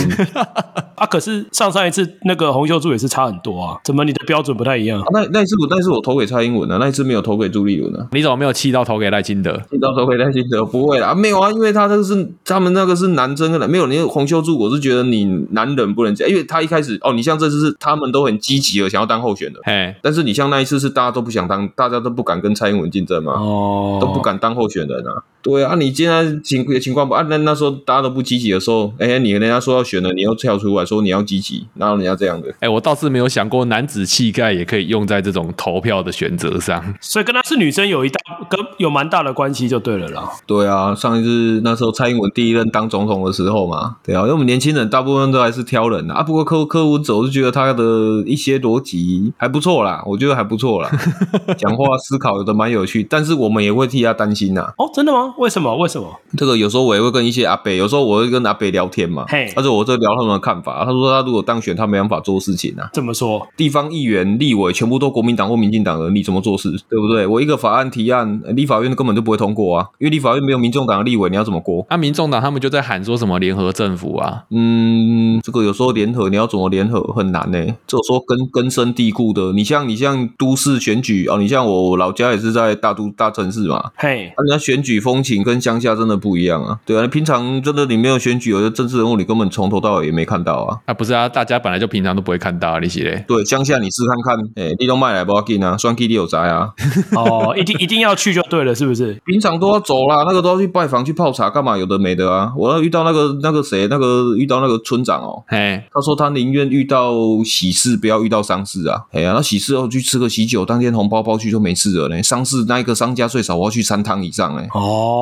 [0.96, 5.02] 啊，可是上上一次那个洪秀柱也是差很多啊，怎么你的标准不太一样？
[5.02, 8.08] 啊、那那一次我那一次我投给蔡英文啊，那一次没有投给朱立伦啊。
[8.12, 9.60] 你怎么没有气到投给赖清德？
[9.70, 10.64] 气到投给赖清德？
[10.66, 25.24] 不会啦，没有啊，因为他这个是他们那个是男生的，没有你洪秀柱，我是觉得你男人不能这样，因为他一开始哦，你像这次是他们都很积极的想要当候选的，哎，但是你像那一次是大家都不想当，大家都不敢跟蔡英文竞争嘛，哦，都不敢当候选人啊。
[25.46, 27.24] 对啊，你现在情情况不啊？
[27.30, 32.52] 那那时候大家都不积极的时候，哎，你人家说要选了，你又跳出来说你要积极，然后人家这样的？
[32.62, 38.20] 哎，我倒是没有想过男子气概也可以用在这种投票的选择上，所以跟他是女生有一大
[38.50, 40.32] 跟有蛮大的关系就对了啦。
[40.48, 46.24] 对啊，上一次那时候蔡英文第一任当总统的时候嘛，对啊，因为我们年轻人大部分都还是挑人啊。
[46.24, 47.84] 不过柯柯文哲我是觉得他的
[48.26, 50.90] 一些逻辑还不错啦，我觉得还不错啦，
[51.56, 54.74] 讲话思考有的蛮有趣，但是我们也会替他担心呐。
[54.78, 55.35] 哦，真的吗？
[55.38, 55.76] 为什么？
[55.78, 56.08] 为什么？
[56.38, 59.26] 这个有时候我也会跟一些阿北，有时候我会跟阿北聊天嘛。
[59.28, 60.84] 嘿，而且我这聊他们的看法。
[60.86, 62.90] 他说他如果当选，他没办法做事情啊。
[62.94, 63.46] 怎么说？
[63.58, 66.72] 地方议员、立委全部都国民党或民进党的，你怎么做事？
[66.90, 67.28] 对不对？
[67.28, 71.86] 我一个法案提案，立法院根本就不会通过啊，因为立法院没有民众党的立委，你要怎么过？
[71.90, 74.44] 那、啊、民众党他们就在喊说什么联合政府啊？
[74.52, 77.76] 嗯，这个有时候联合，你要怎么联合很难呢、欸。
[77.88, 83.92] 这说根根深蒂固的，你像你像都市选举哦，你像我老家也是在大都大城市嘛。
[83.96, 86.80] 嘿，那、啊、人家选举风情跟乡下真的不一样啊。
[86.86, 90.78] 对啊，平常真的你没有选举，有些政治人物你根本从头到尾也没看到啊。
[90.86, 93.26] 啊，不是啊，大家本来就平常都不会看到啊，你是嘞？
[93.28, 96.70] 对，乡下你试看看，哎、欸，你都卖来不要紧啊，双 K 你有宅啊。
[97.18, 99.20] 哦，一定一定要去就对了，是不是？
[99.26, 101.76] 平常都要走啦，那个都要去拜访去泡茶干嘛？
[101.76, 102.54] 有的没的啊。
[102.56, 107.14] 我要遇到那个那个谁，那个遇到那个村长哦，嘿，他说他宁愿遇到
[107.44, 109.02] 喜事，不要遇到丧事啊。
[109.12, 112.22] 哎呀，那喜事后去吃个喜酒，当天红包包去就没事了呢。
[112.22, 114.68] 丧事那一个商家最少我要去三趟以上哎。
[114.74, 115.15] 哦，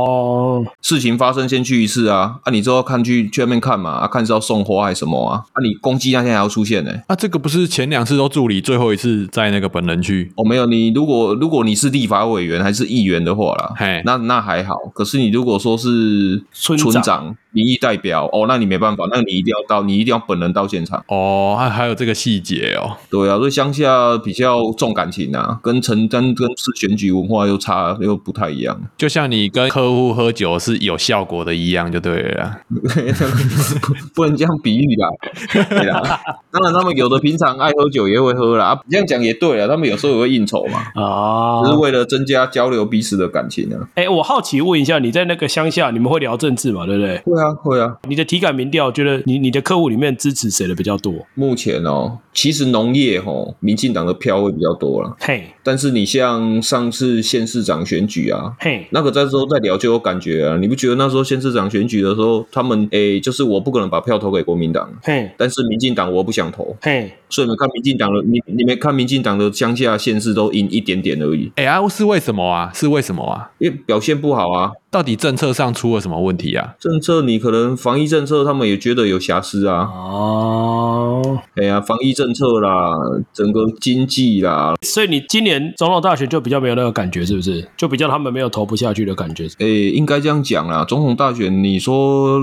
[0.82, 5.44] 事情发生先去一次啊，啊，你之后看去去外面看嘛，啊，看是要送花还是什么啊？
[5.54, 6.92] 啊，你攻击那天还要出现呢？
[7.08, 14.76] 啊，这个不是前两次都助理，最后一次在那个本人去哦，没有，你如果如果你是立法委员还是议员的话啦，嘿，那那还好。
[14.94, 16.92] 可是你如果说是村长。
[16.92, 21.56] 村长民意代表哦，那你没办法，那你一定要到，你一定要本人到现场哦。
[21.56, 22.98] 还还有这个细节哦。
[23.12, 28.82] 对啊，所以乡下比较重感情啊，跟城跟跟市选举文化又差又不太一样。
[28.98, 32.58] 就像你跟客户喝酒是有效果的一样，就对了。
[32.70, 35.10] 不 不能这样比喻啦。
[35.70, 38.68] 对啦，当然他们有的平常爱喝酒也会喝啦。
[38.68, 40.80] 啊，这样讲也对啊，他们有时候也会应酬嘛。
[40.96, 43.90] 啊，就是为了增加交流彼此的感情啊。
[43.96, 46.86] 哎，我好奇问一下，你在那个乡下，你们会聊政治吗？
[46.86, 47.18] 对不对？
[47.26, 47.54] 会啊。
[47.62, 51.14] 会啊，你的体感民调觉得你你的客户里面支持谁的比较多？
[51.34, 55.14] 目前哦，其实农业哦，民进党的票会比较多了。
[55.20, 60.58] 嘿，但是你像上次县市长选举啊，嘿，那个在时候再聊就有感觉啊。
[60.58, 71.52] 你不觉得那时候县市长选举的时候，他们诶，就是我不可能把票投给国民党，嘿，但是民进党我不想投，嘿，所以你们看民进党的，你你们看民进党的乡下县市都赢一点点而已。
[71.56, 72.70] 哎啊，是为什么啊？
[72.76, 73.50] 是为什么啊？
[73.58, 74.72] 因为表现不好啊。
[74.92, 76.76] 到底政策上出了什么问题啊？
[76.80, 79.90] 政策你可能防疫政策，他们也觉得有瑕疵啊。
[79.92, 82.94] 哦，哎呀，防疫政策啦，
[83.34, 87.68] 整个经济啦，所以你今年总统大选就比较没有那个感觉，是不是？
[87.76, 89.48] 就比较他们没有投不下去的感觉。
[89.58, 90.86] 哎，应该这样讲啦。
[90.88, 92.40] 总统大选，你说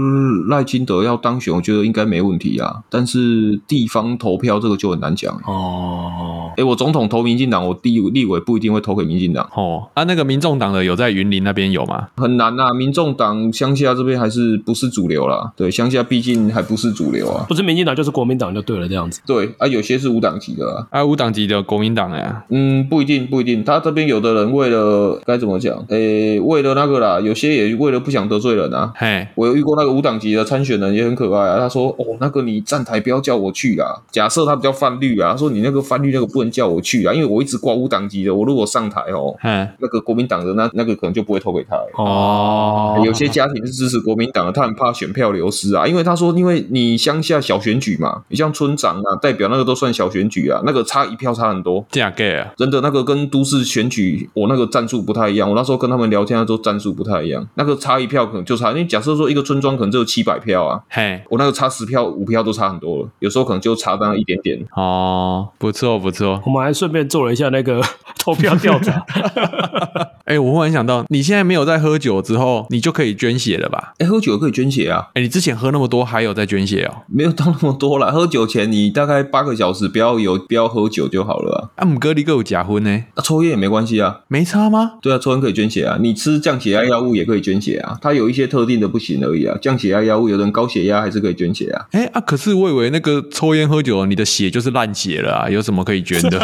[0.48, 2.82] 赖清德要当选，我觉得应该没问题啊。
[2.90, 5.32] 但是地方投票这个就很难讲。
[5.46, 9.48] 哦，哎，我总统投民进党，我立立委不一定会投给民进党。
[9.54, 12.08] 哦，啊，那个民众党的有在云林那边有吗？
[12.16, 12.40] 很。
[12.40, 12.72] 难啊！
[12.72, 15.52] 民众党乡下这边还是不是主流啦？
[15.54, 17.44] 对，乡下毕竟还不是主流啊。
[17.46, 19.20] 不是民进党就是国民党就对了，这样子。
[19.26, 22.42] 对啊，有些是无党籍的啊，啊，无党籍的国民党呀。
[22.48, 23.62] 嗯，不一定，不一定。
[23.62, 25.84] 他这边有的人为了该怎么讲？
[25.88, 28.90] 诶，为了那个啦，有些也为了不想得罪人啊。
[28.96, 31.58] 嘿，我有遇过那个无党籍的参选人，也很可爱啊。
[31.58, 34.00] 他说：“哦，那个你站台不要叫我去啦。
[34.10, 43.02] 假设他比较叫泛绿啊，说你那个泛绿那个不能叫我去啊，因为我一直挂无党籍的，我如果上台哦，嗯，那个国民党的那那个可能就不会投给他哦。
[43.04, 64.59] 有些家庭是支持国民党的，他很怕选票流失啊，因为他说，因为你乡下小选举嘛，你像村长啊，代表那个都算小选举啊，那个差一票差很多，这样给啊，真的那个跟都市选举我那个战术不太一样，我那时候跟他们聊天的时候战术不太一样，那个差一票可能就差，因为假设说一个村庄可能只有七百票啊，嘿，我那个差十票五票都差很多了，有时候可能就差那一点点。
[64.74, 67.80] 哦，不错不错，我们还顺便做了一下那个
[68.18, 69.04] 投票调查。
[70.30, 73.94] 哎、欸，我忽然想到，你现在没有在喝酒之后，你就可以捐血了吧？
[73.98, 75.08] 哎、欸，喝酒可以捐血啊。
[75.08, 77.02] 哎、欸，你之前喝那么多，还有在捐血哦？
[77.08, 78.12] 没有到那么多啦。
[78.12, 81.82] 喝酒前你大概八个小时不要有不要喝酒就好了啊。
[81.82, 83.04] 啊，姆哥你哥有假婚呢？
[83.16, 84.92] 啊，抽烟也没关系啊，没差吗？
[85.02, 85.98] 对啊，抽烟可以捐血啊。
[86.00, 87.98] 你吃降血压药物也可以捐血啊。
[88.00, 89.58] 它有一些特定的不行而已啊。
[89.60, 91.86] 降血压药物，有人高血压还是可以捐血啊。
[91.90, 96.38] 哎、欸、啊，可是我以为那个抽烟喝酒，你的血就是烂血了啊，有什么可以捐的？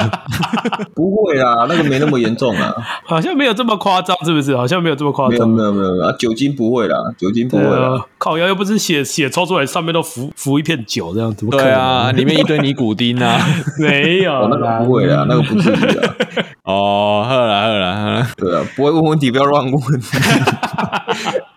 [0.93, 2.75] 不会啊，那个没那么严重啊，
[3.07, 4.57] 好像没有这么夸张，是不是？
[4.57, 5.49] 好像没有这么夸张。
[5.49, 8.05] 没有没有没有啊，酒精不会啦，酒精不会啦。
[8.19, 11.47] 靠腰又不是血血抽出来，上面都浮浮一片酒这样子。
[11.47, 13.41] 对啊，里面一堆尼古丁啊。
[13.79, 16.15] 没有、哦，那个不会啦，那个不至于啊。
[16.65, 19.81] 哦，好啦好啦好啦，对啊，不会问问题，不要乱问。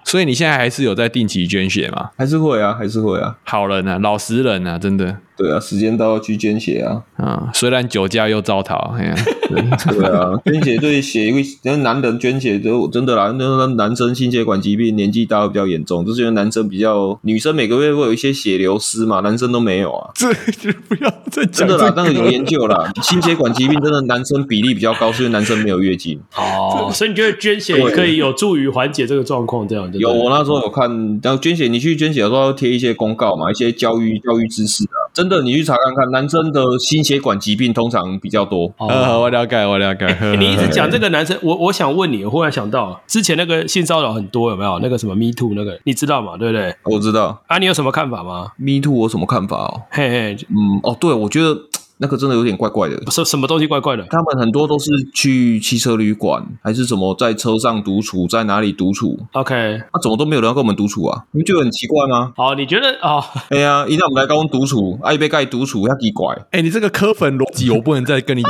[0.04, 2.10] 所以你现在还是有在定期捐血吗？
[2.18, 3.36] 还是会啊，还是会啊。
[3.44, 5.18] 好人啊，老实人啊，真的。
[5.40, 7.02] 对啊，时间到要去捐血啊！
[7.16, 9.16] 啊，虽然酒驾又遭逃，哎呀，
[9.48, 20.12] 对啊，捐血对血，因为 因为男人捐血就真的啦，那男生心血管疾病年纪大会比较严重，就是因为男生比较，女生每个月会有一些血流失嘛，男生都没有啊。
[20.20, 21.70] 这就不要再讲、这个。
[21.70, 26.20] 真的啦，那个有研究啦，心血管疾病真的男生比例比较高，所以男生没有月经。
[26.36, 29.66] 哦，所以你觉得捐血可以有助于缓解这个状况？
[29.66, 30.90] 这样有，我那时候有看，
[31.24, 35.08] 然后捐血，你去捐血的时候要贴一些公告嘛，一些教育教育知识啊。
[35.14, 38.74] 真的，你去查看看，男生的心血管疾病通常比较多。
[38.78, 40.06] 呃，我了解，我了解。
[40.08, 44.80] 欸、你一直讲这个男生，我我想问你，我忽然想到，之前那个性骚扰很多，有没有？
[44.80, 46.36] 那个什么 Me Too 那个，你知道吗？
[46.36, 46.76] 对不对？
[46.84, 47.42] 我知道。
[47.48, 49.84] 啊，你有什么看法吗？Me Too 我什么看法哦？
[49.92, 51.56] 嘿嘿，嗯，哦，对，我觉得。
[52.02, 54.04] 那个真的有点怪怪的，什什么东西怪怪的？
[54.10, 61.26] 他们很多都是去汽车旅馆，还是什么在车上独处，在哪里独处？OK，那、啊、怎么都没有人要跟我们独处啊？
[61.32, 62.32] 你们觉得很奇怪吗？
[62.38, 63.22] 哦，你觉得哦？
[63.50, 66.34] 哎呀，一旦我们来跟我们独处，爱被盖独处，要奇怪。
[66.52, 68.44] 哎，你这个磕粉逻辑，我不能再跟你，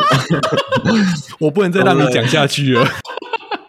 [1.41, 2.85] 我不能再让你讲下去了。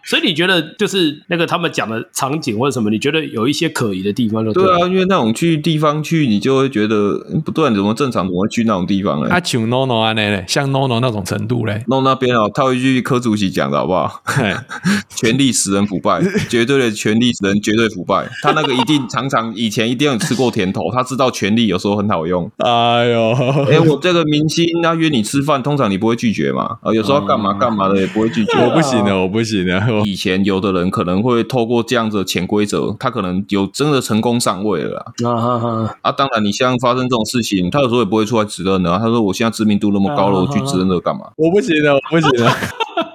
[0.03, 4.43] 所以你觉得就是那个他们讲的场景或者什么，你觉得有一些可疑的地方？
[4.45, 9.27] 对，对啊，因为那种去地方去，你就会觉得不对，怎么正常怎么会去那种地方呢？
[9.29, 14.21] 他像 NONO 啊那嘞，像 NONO 那种程度嘞，NONO 那边哦，套一句柯主席讲的好不好？
[15.15, 18.27] 权力使人腐败，绝对的权力使人绝对腐败。
[18.41, 22.49] 他那个一定常常以前一定有吃过甜头，他知道权力有时候很好用。
[22.57, 23.31] 哎呦，
[23.69, 26.77] 哎，我这个明星他约你吃饭，通常你不会拒绝嘛？
[26.81, 28.57] 啊，有时候干嘛干嘛的也不会拒绝。
[28.57, 29.90] 我不行了，我不行的。
[30.05, 35.29] 以前有的人可能会透过这样子的潜规则，他可能有真的成功上位了啊！
[35.29, 38.97] 啊，啊，啊当然，你像发生这种事情，他有时候也不会出来指认的。
[38.97, 42.51] 他说：“我现在知名度那么高了，啊、我去指认这个干嘛？”我不行了，我不行了，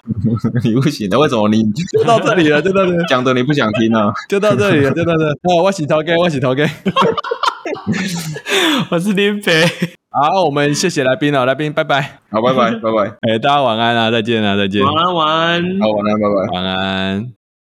[0.64, 1.62] 你不行的，为什么你？
[1.92, 4.12] 就到这里了，就到这里，讲的你不想听啊？
[4.28, 5.30] 就到这里了，就到这里。
[5.42, 6.66] 哦，我洗头给，我洗头给。
[8.90, 9.64] 我是林北。
[10.10, 17.35] 好，我们谢谢来宾了，来宾拜拜，好，拜拜，拜拜， 哎，大家晚安啊，再见啊，再见，晚安，晚安，好，晚安，拜拜，晚安。